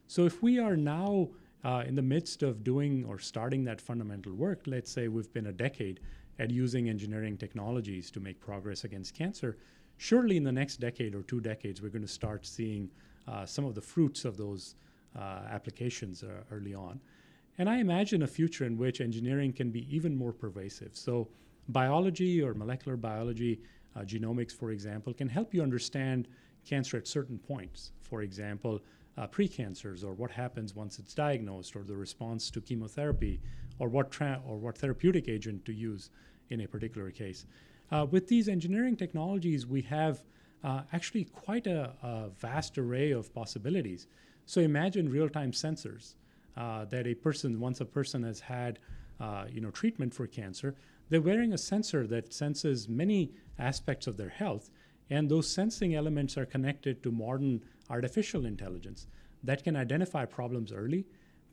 So 0.07 0.27
if 0.27 0.43
we 0.43 0.59
are 0.59 0.77
now 0.77 1.29
uh, 1.65 1.85
in 1.87 1.95
the 1.95 2.03
midst 2.03 2.43
of 2.43 2.63
doing 2.63 3.05
or 3.07 3.19
starting 3.19 3.65
that 3.65 3.81
fundamental 3.81 4.35
work, 4.35 4.63
let's 4.67 4.91
say 4.91 5.09
we've 5.09 5.33
been 5.33 5.47
a 5.47 5.53
decade 5.53 6.01
at 6.39 6.51
using 6.51 6.89
engineering 6.89 7.37
technologies 7.37 8.11
to 8.11 8.21
make 8.21 8.41
progress 8.41 8.85
against 8.85 9.15
cancer, 9.15 9.57
surely 10.03 10.37
in 10.37 10.43
the 10.43 10.51
next 10.51 10.79
decade 10.79 11.15
or 11.15 11.23
two 11.23 11.41
decades, 11.41 11.81
we're 11.81 11.89
going 11.89 12.03
to 12.03 12.09
start 12.09 12.45
seeing 12.45 12.91
uh, 13.29 13.47
some 13.47 13.65
of 13.65 13.77
the 13.77 13.81
fruits 13.81 14.25
of 14.25 14.37
those 14.37 14.75
uh, 15.17 15.43
applications 15.49 16.25
uh, 16.25 16.27
early 16.51 16.75
on. 16.75 17.01
And 17.59 17.71
I 17.71 17.77
imagine 17.77 18.23
a 18.23 18.27
future 18.27 18.65
in 18.65 18.77
which 18.77 19.01
engineering 19.01 19.53
can 19.53 19.71
be 19.71 19.87
even 19.95 20.17
more 20.17 20.33
pervasive. 20.33 20.91
So, 20.95 21.29
biology 21.69 22.43
or 22.43 22.53
molecular 22.53 22.97
biology, 22.97 23.61
uh, 23.95 24.01
genomics, 24.01 24.51
for 24.51 24.73
example, 24.73 25.15
can 25.15 25.29
help 25.29 25.55
you 25.55 25.63
understand 25.63 26.27
cancer 26.67 26.97
at 26.97 27.07
certain 27.07 27.39
points. 27.39 27.93
For 28.01 28.23
example, 28.23 28.81
uh, 29.17 29.29
precancers, 29.29 30.03
or 30.03 30.15
what 30.15 30.33
happens 30.33 30.75
once 30.75 30.99
it's 30.99 31.15
diagnosed, 31.15 31.77
or 31.77 31.85
the 31.85 31.97
response 31.97 32.51
to 32.51 32.61
chemotherapy, 32.61 33.41
or 33.79 33.89
what 33.89 34.11
tra- 34.11 34.43
or 34.49 34.57
what 34.57 34.79
therapeutic 34.79 35.29
agent 35.29 35.65
to 35.67 35.73
use 35.73 36.11
in 36.51 36.63
a 36.63 36.67
particular 36.67 37.11
case. 37.13 37.47
Uh, 37.93 38.07
with 38.11 38.27
these 38.27 38.49
engineering 38.49 38.97
technologies, 38.97 39.67
we 39.67 39.83
have 39.83 40.23
uh, 40.65 40.81
actually 40.95 41.25
quite 41.25 41.67
a, 41.67 41.93
a, 42.03 42.31
vast 42.31 42.79
array 42.79 43.11
of 43.11 43.33
possibilities. 43.35 44.07
So 44.47 44.63
imagine 44.63 45.11
real-time 45.11 45.53
sensors 45.53 46.15
uh, 46.57 46.87
that 46.87 47.07
a 47.07 47.15
person, 47.15 47.61
once 47.61 47.83
a 47.83 47.85
person 47.85 48.23
has 48.23 48.41
had, 48.41 48.79
uh, 49.21 49.45
you 49.53 49.61
know, 49.61 49.71
treatment 49.71 50.15
for 50.15 50.27
cancer, 50.27 50.75
they're 51.11 51.21
wearing 51.21 51.53
a 51.53 51.59
sensor 51.59 52.07
that 52.07 52.33
senses 52.33 52.89
many 52.89 53.33
aspects 53.59 54.07
of 54.07 54.17
their 54.17 54.31
health, 54.31 54.71
and 55.11 55.29
those 55.29 55.47
sensing 55.51 55.95
elements 55.95 56.39
are 56.39 56.47
connected 56.47 57.03
to 57.03 57.13
modern 57.13 57.63
artificial 57.91 58.47
intelligence 58.47 59.07
that 59.45 59.63
can 59.63 59.77
identify 59.77 60.25
problems 60.25 60.73
early, 60.73 61.05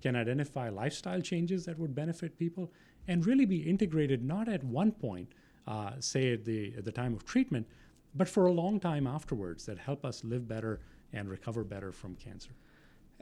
can 0.02 0.15
identify 0.15 0.69
lifestyle 0.69 1.19
changes 1.19 1.65
that 1.65 1.78
would 1.78 1.93
benefit 1.93 2.39
people, 2.39 2.71
and 3.10 3.25
really 3.25 3.45
be 3.45 3.69
integrated 3.69 4.23
not 4.23 4.47
at 4.47 4.63
one 4.63 4.93
point, 4.93 5.34
uh, 5.67 5.91
say 6.00 6.34
at 6.34 6.45
the 6.45 6.74
at 6.78 6.86
the 6.86 6.91
time 6.91 7.13
of 7.13 7.26
treatment, 7.26 7.67
but 8.15 8.28
for 8.28 8.48
a 8.48 8.52
long 8.52 8.80
time 8.80 9.08
afterwards 9.08 9.65
that 9.65 9.78
help 9.78 10.06
us 10.06 10.24
live 10.24 10.48
better 10.48 10.80
and 11.13 11.30
recover 11.30 11.63
better 11.63 11.91
from 11.91 12.15
cancer 12.15 12.52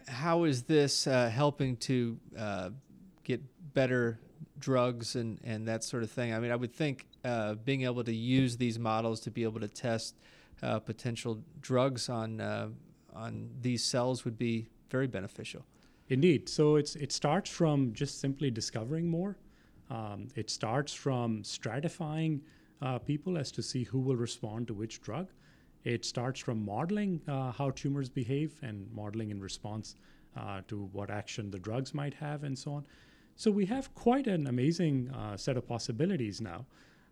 how 0.08 0.46
is 0.46 0.64
this 0.64 1.08
uh, 1.08 1.30
helping 1.30 1.76
to 1.78 2.18
uh, 2.38 2.70
get 3.24 3.42
better 3.74 4.20
drugs 4.60 5.16
and, 5.16 5.40
and 5.44 5.68
that 5.68 5.84
sort 5.84 6.04
of 6.04 6.12
thing? 6.12 6.34
I 6.34 6.40
mean, 6.40 6.52
I 6.52 6.56
would 6.56 6.74
think 6.74 7.06
uh, 7.26 7.56
being 7.56 7.84
able 7.84 8.04
to 8.04 8.14
use 8.14 8.58
these 8.58 8.80
models 8.80 9.20
to 9.22 9.32
be 9.32 9.44
able 9.44 9.60
to 9.60 9.68
test 9.68 10.16
uh, 10.64 10.80
potential 10.80 11.40
drugs 11.62 12.10
on 12.10 12.42
uh, 12.42 12.70
on 13.14 13.50
these 13.62 13.84
cells 13.84 14.26
would 14.26 14.38
be 14.38 14.68
very 14.90 15.08
beneficial. 15.08 15.66
Indeed. 16.10 16.50
So 16.50 16.78
it's 16.78 16.96
it 16.96 17.12
starts 17.12 17.50
from 17.50 17.94
just 17.94 18.20
simply 18.20 18.50
discovering 18.50 19.10
more. 19.10 19.38
Um, 19.90 20.28
it 20.36 20.50
starts 20.50 20.94
from 20.94 21.44
stratifying 21.44 22.42
uh, 22.82 23.00
people 23.00 23.38
as 23.38 23.52
to 23.52 23.64
see 23.64 23.84
who 23.84 24.00
will 24.00 24.16
respond 24.16 24.68
to 24.68 24.74
which 24.74 25.02
drug. 25.02 25.28
It 25.84 26.04
starts 26.06 26.40
from 26.40 26.66
modeling 26.66 27.22
uh, 27.28 27.52
how 27.52 27.72
tumors 27.72 28.10
behave 28.10 28.60
and 28.62 28.88
modeling 28.94 29.30
in 29.30 29.40
response 29.40 29.96
uh, 30.36 30.62
to 30.68 30.90
what 30.92 31.10
action 31.10 31.50
the 31.50 31.60
drugs 31.60 31.94
might 31.94 32.14
have 32.14 32.44
and 32.44 32.58
so 32.58 32.74
on. 32.74 32.86
So 33.36 33.52
we 33.52 33.66
have 33.68 33.94
quite 33.96 34.28
an 34.28 34.48
amazing 34.48 35.10
uh, 35.12 35.38
set 35.38 35.58
of 35.58 35.68
possibilities 35.68 36.42
now. 36.42 36.66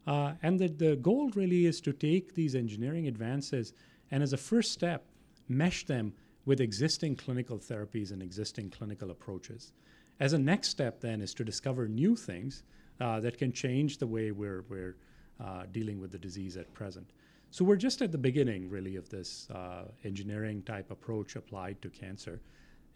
Uh, 0.07 0.33
and 0.43 0.59
the, 0.59 0.67
the 0.67 0.95
goal 0.97 1.29
really 1.35 1.65
is 1.65 1.81
to 1.81 1.93
take 1.93 2.33
these 2.35 2.55
engineering 2.55 3.07
advances 3.07 3.73
and, 4.11 4.21
as 4.21 4.33
a 4.33 4.37
first 4.37 4.71
step, 4.71 5.05
mesh 5.47 5.85
them 5.85 6.13
with 6.45 6.61
existing 6.61 7.15
clinical 7.15 7.57
therapies 7.57 8.11
and 8.11 8.21
existing 8.21 8.69
clinical 8.69 9.11
approaches. 9.11 9.71
As 10.19 10.33
a 10.33 10.37
next 10.37 10.69
step, 10.69 11.01
then, 11.01 11.21
is 11.21 11.33
to 11.33 11.43
discover 11.43 11.87
new 11.87 12.15
things 12.15 12.63
uh, 13.01 13.19
that 13.19 13.37
can 13.37 13.51
change 13.51 13.97
the 13.97 14.07
way 14.07 14.31
we're, 14.31 14.63
we're 14.69 14.95
uh, 15.43 15.63
dealing 15.71 15.99
with 15.99 16.11
the 16.11 16.17
disease 16.17 16.55
at 16.55 16.73
present. 16.73 17.11
So 17.51 17.65
we're 17.65 17.75
just 17.75 18.01
at 18.01 18.11
the 18.11 18.17
beginning, 18.17 18.69
really, 18.69 18.95
of 18.95 19.09
this 19.09 19.49
uh, 19.49 19.85
engineering 20.03 20.61
type 20.63 20.91
approach 20.91 21.35
applied 21.35 21.81
to 21.81 21.89
cancer. 21.89 22.41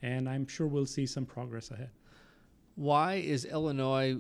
And 0.02 0.30
I'm 0.30 0.48
sure 0.48 0.68
we'll 0.68 0.86
see 0.86 1.06
some 1.06 1.26
progress 1.26 1.72
ahead. 1.72 1.92
Why 2.76 3.16
is 3.16 3.44
Illinois 3.46 4.18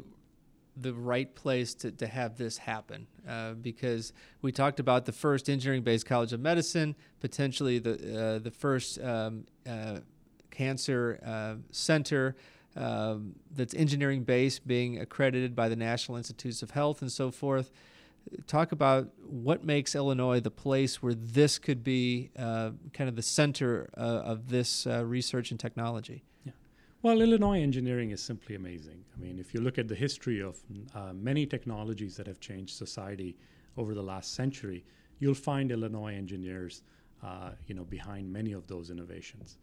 the 0.75 0.93
right 0.93 1.33
place 1.35 1.73
to, 1.75 1.91
to 1.91 2.07
have 2.07 2.37
this 2.37 2.57
happen? 2.57 3.07
Uh, 3.27 3.53
because 3.53 4.11
we 4.41 4.51
talked 4.51 4.79
about 4.79 5.05
the 5.05 5.11
first 5.13 5.49
engineering 5.49 5.83
based 5.83 6.05
college 6.05 6.33
of 6.33 6.41
medicine, 6.41 6.95
potentially 7.21 7.79
the, 7.79 7.93
uh, 7.93 8.39
the 8.39 8.51
first 8.51 9.01
um, 9.01 9.45
uh, 9.67 9.99
cancer 10.51 11.19
uh, 11.25 11.55
center. 11.71 12.35
Um, 12.79 13.35
that's 13.51 13.73
engineering 13.73 14.23
based, 14.23 14.65
being 14.65 14.99
accredited 14.99 15.55
by 15.55 15.69
the 15.69 15.75
National 15.75 16.17
Institutes 16.17 16.63
of 16.63 16.71
Health 16.71 17.01
and 17.01 17.11
so 17.11 17.29
forth. 17.29 17.71
Talk 18.47 18.71
about 18.71 19.09
what 19.27 19.63
makes 19.63 19.95
Illinois 19.95 20.39
the 20.39 20.51
place 20.51 21.01
where 21.01 21.13
this 21.13 21.59
could 21.59 21.83
be 21.83 22.29
uh, 22.37 22.71
kind 22.93 23.09
of 23.09 23.15
the 23.15 23.21
center 23.21 23.89
uh, 23.97 24.01
of 24.01 24.49
this 24.49 24.87
uh, 24.87 25.03
research 25.05 25.51
and 25.51 25.59
technology. 25.59 26.23
Yeah. 26.45 26.53
Well, 27.01 27.21
Illinois 27.21 27.61
engineering 27.61 28.11
is 28.11 28.21
simply 28.21 28.55
amazing. 28.55 29.03
I 29.15 29.19
mean, 29.19 29.39
if 29.39 29.53
you 29.53 29.61
look 29.61 29.77
at 29.77 29.87
the 29.87 29.95
history 29.95 30.41
of 30.41 30.57
uh, 30.93 31.13
many 31.13 31.45
technologies 31.45 32.15
that 32.17 32.27
have 32.27 32.39
changed 32.39 32.77
society 32.77 33.35
over 33.77 33.93
the 33.93 34.03
last 34.03 34.35
century, 34.35 34.85
you'll 35.19 35.33
find 35.33 35.71
Illinois 35.71 36.13
engineers, 36.13 36.83
uh, 37.23 37.51
you 37.67 37.75
know, 37.75 37.83
behind 37.83 38.31
many 38.31 38.53
of 38.53 38.67
those 38.67 38.89
innovations. 38.89 39.57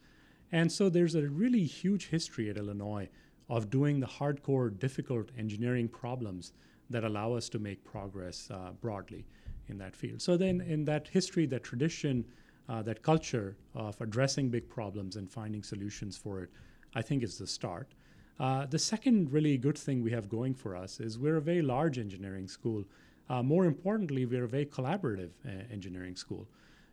And 0.53 0.71
so 0.71 0.89
there's 0.89 1.15
a 1.15 1.29
really 1.29 1.65
huge 1.65 2.09
history 2.09 2.51
at 2.51 2.57
Illinois 2.57 3.09
of 3.49 3.71
doing 3.71 4.01
the 4.01 4.07
hardcore, 4.07 4.77
difficult 4.79 5.31
engineering 5.39 5.89
problems 5.89 6.53
that 6.91 7.05
allow 7.05 7.33
us 7.33 7.49
to 7.49 7.59
make 7.59 7.85
progress 7.85 8.49
uh, 8.51 8.71
broadly 8.81 9.25
in 9.69 9.79
that 9.79 9.97
field. 9.97 10.23
So 10.23 10.37
then, 10.37 10.61
in 10.61 10.85
that 10.85 11.09
history, 11.09 11.47
that 11.47 11.65
tradition, 11.65 12.25
uh, 12.69 12.83
that 12.83 13.03
culture 13.03 13.57
of 13.75 14.01
addressing 14.01 14.49
big 14.49 14.69
problems 14.69 15.17
and 15.17 15.31
finding 15.31 15.63
solutions 15.63 16.17
for 16.17 16.43
it, 16.43 16.51
I 16.95 17.03
think 17.03 17.23
is 17.23 17.39
the 17.39 17.47
start. 17.47 17.95
Uh, 18.39 18.67
the 18.67 18.79
second 18.79 19.33
really 19.33 19.57
good 19.57 19.79
thing 19.79 20.03
we 20.03 20.13
have 20.13 20.29
going 20.29 20.55
for 20.55 20.77
us 20.77 21.01
is 21.01 21.19
we're 21.19 21.37
a 21.37 21.41
very 21.43 21.63
large 21.63 21.99
engineering 21.99 22.49
school. 22.49 22.85
Uh, 23.29 23.43
more 23.43 23.65
importantly, 23.65 24.27
we're 24.27 24.45
a 24.45 24.49
very 24.49 24.67
collaborative 24.67 25.31
uh, 25.45 25.51
engineering 25.73 26.15
school. 26.15 26.47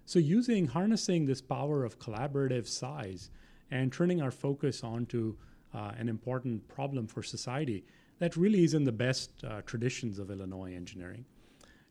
So, 0.05 0.19
using 0.19 0.67
harnessing 0.67 1.25
this 1.25 1.41
power 1.41 1.83
of 1.83 1.99
collaborative 1.99 2.67
size 2.67 3.29
and 3.73 3.91
turning 3.91 4.21
our 4.21 4.29
focus 4.31 4.83
onto 4.83 5.35
uh, 5.73 5.91
an 5.97 6.07
important 6.07 6.65
problem 6.67 7.07
for 7.07 7.23
society 7.23 7.83
that 8.19 8.37
really 8.37 8.63
is 8.63 8.75
in 8.75 8.83
the 8.83 8.91
best 8.91 9.31
uh, 9.43 9.61
traditions 9.65 10.19
of 10.19 10.29
Illinois 10.29 10.75
engineering. 10.75 11.25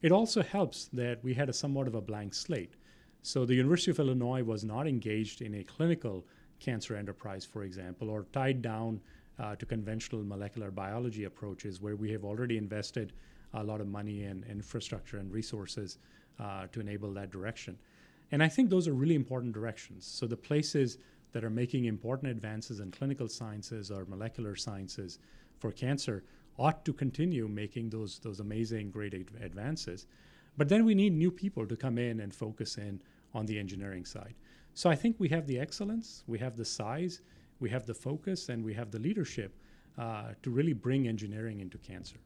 It 0.00 0.12
also 0.12 0.42
helps 0.42 0.88
that 0.92 1.22
we 1.24 1.34
had 1.34 1.48
a 1.48 1.52
somewhat 1.52 1.88
of 1.88 1.96
a 1.96 2.00
blank 2.00 2.34
slate. 2.34 2.74
So 3.22 3.44
the 3.44 3.56
University 3.56 3.90
of 3.90 3.98
Illinois 3.98 4.44
was 4.44 4.62
not 4.62 4.86
engaged 4.86 5.42
in 5.42 5.54
a 5.56 5.64
clinical 5.64 6.24
cancer 6.60 6.94
enterprise, 6.94 7.44
for 7.44 7.64
example, 7.64 8.08
or 8.08 8.26
tied 8.32 8.62
down 8.62 9.00
uh, 9.40 9.56
to 9.56 9.66
conventional 9.66 10.22
molecular 10.22 10.70
biology 10.70 11.24
approaches 11.24 11.80
where 11.80 11.96
we 11.96 12.12
have 12.12 12.24
already 12.24 12.58
invested 12.58 13.12
a 13.54 13.64
lot 13.64 13.80
of 13.80 13.88
money 13.88 14.22
and 14.22 14.44
infrastructure 14.44 15.18
and 15.18 15.32
resources 15.32 15.98
uh, 16.38 16.68
to 16.72 16.78
enable 16.80 17.12
that 17.14 17.32
direction. 17.32 17.76
And 18.30 18.40
I 18.40 18.48
think 18.48 18.70
those 18.70 18.86
are 18.86 18.94
really 18.94 19.16
important 19.16 19.52
directions. 19.52 20.06
So 20.06 20.26
the 20.26 20.36
places 20.36 20.98
that 21.32 21.44
are 21.44 21.50
making 21.50 21.86
important 21.86 22.30
advances 22.30 22.80
in 22.80 22.90
clinical 22.90 23.28
sciences 23.28 23.90
or 23.90 24.04
molecular 24.04 24.54
sciences 24.56 25.18
for 25.58 25.72
cancer 25.72 26.22
ought 26.58 26.84
to 26.84 26.92
continue 26.92 27.48
making 27.48 27.90
those, 27.90 28.18
those 28.18 28.40
amazing, 28.40 28.90
great 28.90 29.14
ad- 29.14 29.30
advances. 29.42 30.06
But 30.56 30.68
then 30.68 30.84
we 30.84 30.94
need 30.94 31.14
new 31.14 31.30
people 31.30 31.66
to 31.66 31.76
come 31.76 31.98
in 31.98 32.20
and 32.20 32.34
focus 32.34 32.76
in 32.76 33.00
on 33.34 33.46
the 33.46 33.58
engineering 33.58 34.04
side. 34.04 34.34
So 34.74 34.90
I 34.90 34.94
think 34.94 35.16
we 35.18 35.28
have 35.28 35.46
the 35.46 35.58
excellence, 35.58 36.24
we 36.26 36.38
have 36.38 36.56
the 36.56 36.64
size, 36.64 37.22
we 37.60 37.70
have 37.70 37.86
the 37.86 37.94
focus, 37.94 38.48
and 38.48 38.64
we 38.64 38.74
have 38.74 38.90
the 38.90 38.98
leadership 38.98 39.54
uh, 39.98 40.32
to 40.42 40.50
really 40.50 40.72
bring 40.72 41.08
engineering 41.08 41.60
into 41.60 41.78
cancer. 41.78 42.16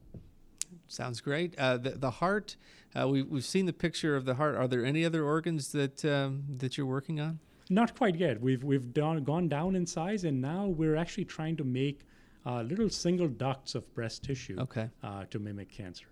Sounds 0.88 1.20
great. 1.20 1.56
Uh, 1.58 1.76
the, 1.76 1.90
the 1.90 2.10
heart, 2.10 2.56
uh, 2.98 3.08
we, 3.08 3.22
we've 3.22 3.44
seen 3.44 3.66
the 3.66 3.72
picture 3.72 4.16
of 4.16 4.24
the 4.24 4.34
heart. 4.34 4.56
Are 4.56 4.68
there 4.68 4.84
any 4.84 5.04
other 5.04 5.24
organs 5.24 5.72
that, 5.72 6.04
um, 6.04 6.44
that 6.58 6.76
you're 6.76 6.86
working 6.86 7.20
on? 7.20 7.38
Not 7.68 7.96
quite 7.96 8.16
yet. 8.16 8.40
We've 8.40 8.62
we've 8.62 8.92
done, 8.92 9.24
gone 9.24 9.48
down 9.48 9.74
in 9.74 9.86
size, 9.86 10.24
and 10.24 10.40
now 10.40 10.66
we're 10.66 10.96
actually 10.96 11.24
trying 11.24 11.56
to 11.56 11.64
make 11.64 12.00
uh, 12.44 12.62
little 12.62 12.88
single 12.88 13.28
ducts 13.28 13.74
of 13.74 13.92
breast 13.94 14.22
tissue 14.22 14.56
okay. 14.60 14.88
uh, 15.02 15.24
to 15.30 15.38
mimic 15.38 15.70
cancer. 15.70 16.06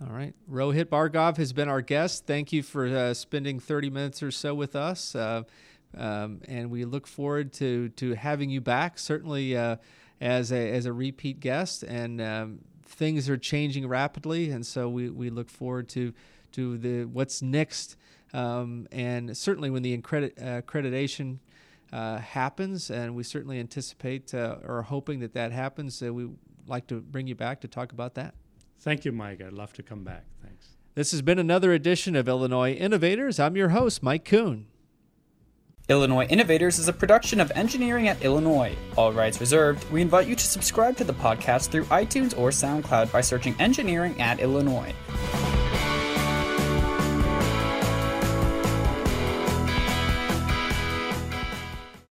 All 0.00 0.14
right. 0.14 0.34
Rohit 0.50 0.86
Bhargava 0.86 1.36
has 1.36 1.52
been 1.52 1.68
our 1.68 1.82
guest. 1.82 2.26
Thank 2.26 2.52
you 2.52 2.62
for 2.62 2.86
uh, 2.86 3.12
spending 3.12 3.58
30 3.60 3.90
minutes 3.90 4.22
or 4.22 4.30
so 4.30 4.54
with 4.54 4.74
us. 4.74 5.14
Uh, 5.14 5.42
um, 5.94 6.40
and 6.48 6.70
we 6.70 6.86
look 6.86 7.06
forward 7.06 7.52
to, 7.54 7.90
to 7.90 8.14
having 8.14 8.48
you 8.48 8.62
back, 8.62 8.98
certainly 8.98 9.56
uh, 9.56 9.76
as, 10.20 10.52
a, 10.52 10.72
as 10.72 10.86
a 10.86 10.92
repeat 10.92 11.40
guest. 11.40 11.82
And 11.82 12.20
um, 12.22 12.60
things 12.86 13.28
are 13.28 13.36
changing 13.36 13.88
rapidly. 13.88 14.50
And 14.50 14.64
so 14.64 14.88
we, 14.88 15.10
we 15.10 15.28
look 15.28 15.50
forward 15.50 15.88
to, 15.90 16.14
to 16.52 16.78
the 16.78 17.04
what's 17.04 17.42
next 17.42 17.96
um, 18.32 18.86
and 18.92 19.36
certainly 19.36 19.70
when 19.70 19.82
the 19.82 19.94
accredit, 19.94 20.38
uh, 20.38 20.62
accreditation 20.62 21.38
uh, 21.92 22.18
happens, 22.18 22.90
and 22.90 23.14
we 23.14 23.22
certainly 23.22 23.58
anticipate 23.58 24.32
uh, 24.34 24.56
or 24.64 24.78
are 24.78 24.82
hoping 24.82 25.20
that 25.20 25.34
that 25.34 25.52
happens, 25.52 26.02
uh, 26.02 26.12
we 26.12 26.28
like 26.66 26.86
to 26.88 27.00
bring 27.00 27.26
you 27.26 27.34
back 27.34 27.60
to 27.62 27.68
talk 27.68 27.92
about 27.92 28.14
that. 28.14 28.34
Thank 28.78 29.04
you, 29.04 29.12
Mike. 29.12 29.42
I'd 29.42 29.52
love 29.52 29.72
to 29.74 29.82
come 29.82 30.04
back. 30.04 30.24
Thanks. 30.42 30.68
This 30.94 31.10
has 31.12 31.22
been 31.22 31.38
another 31.38 31.72
edition 31.72 32.16
of 32.16 32.28
Illinois 32.28 32.72
Innovators. 32.72 33.38
I'm 33.38 33.56
your 33.56 33.70
host, 33.70 34.02
Mike 34.02 34.24
Koon. 34.24 34.66
Illinois 35.88 36.26
Innovators 36.26 36.78
is 36.78 36.86
a 36.86 36.92
production 36.92 37.40
of 37.40 37.50
Engineering 37.56 38.06
at 38.06 38.22
Illinois. 38.22 38.76
All 38.96 39.12
rights 39.12 39.40
reserved. 39.40 39.90
We 39.90 40.00
invite 40.00 40.28
you 40.28 40.36
to 40.36 40.44
subscribe 40.44 40.96
to 40.98 41.04
the 41.04 41.14
podcast 41.14 41.70
through 41.70 41.84
iTunes 41.86 42.38
or 42.38 42.50
SoundCloud 42.50 43.10
by 43.10 43.20
searching 43.20 43.56
Engineering 43.58 44.20
at 44.20 44.38
Illinois. 44.38 44.94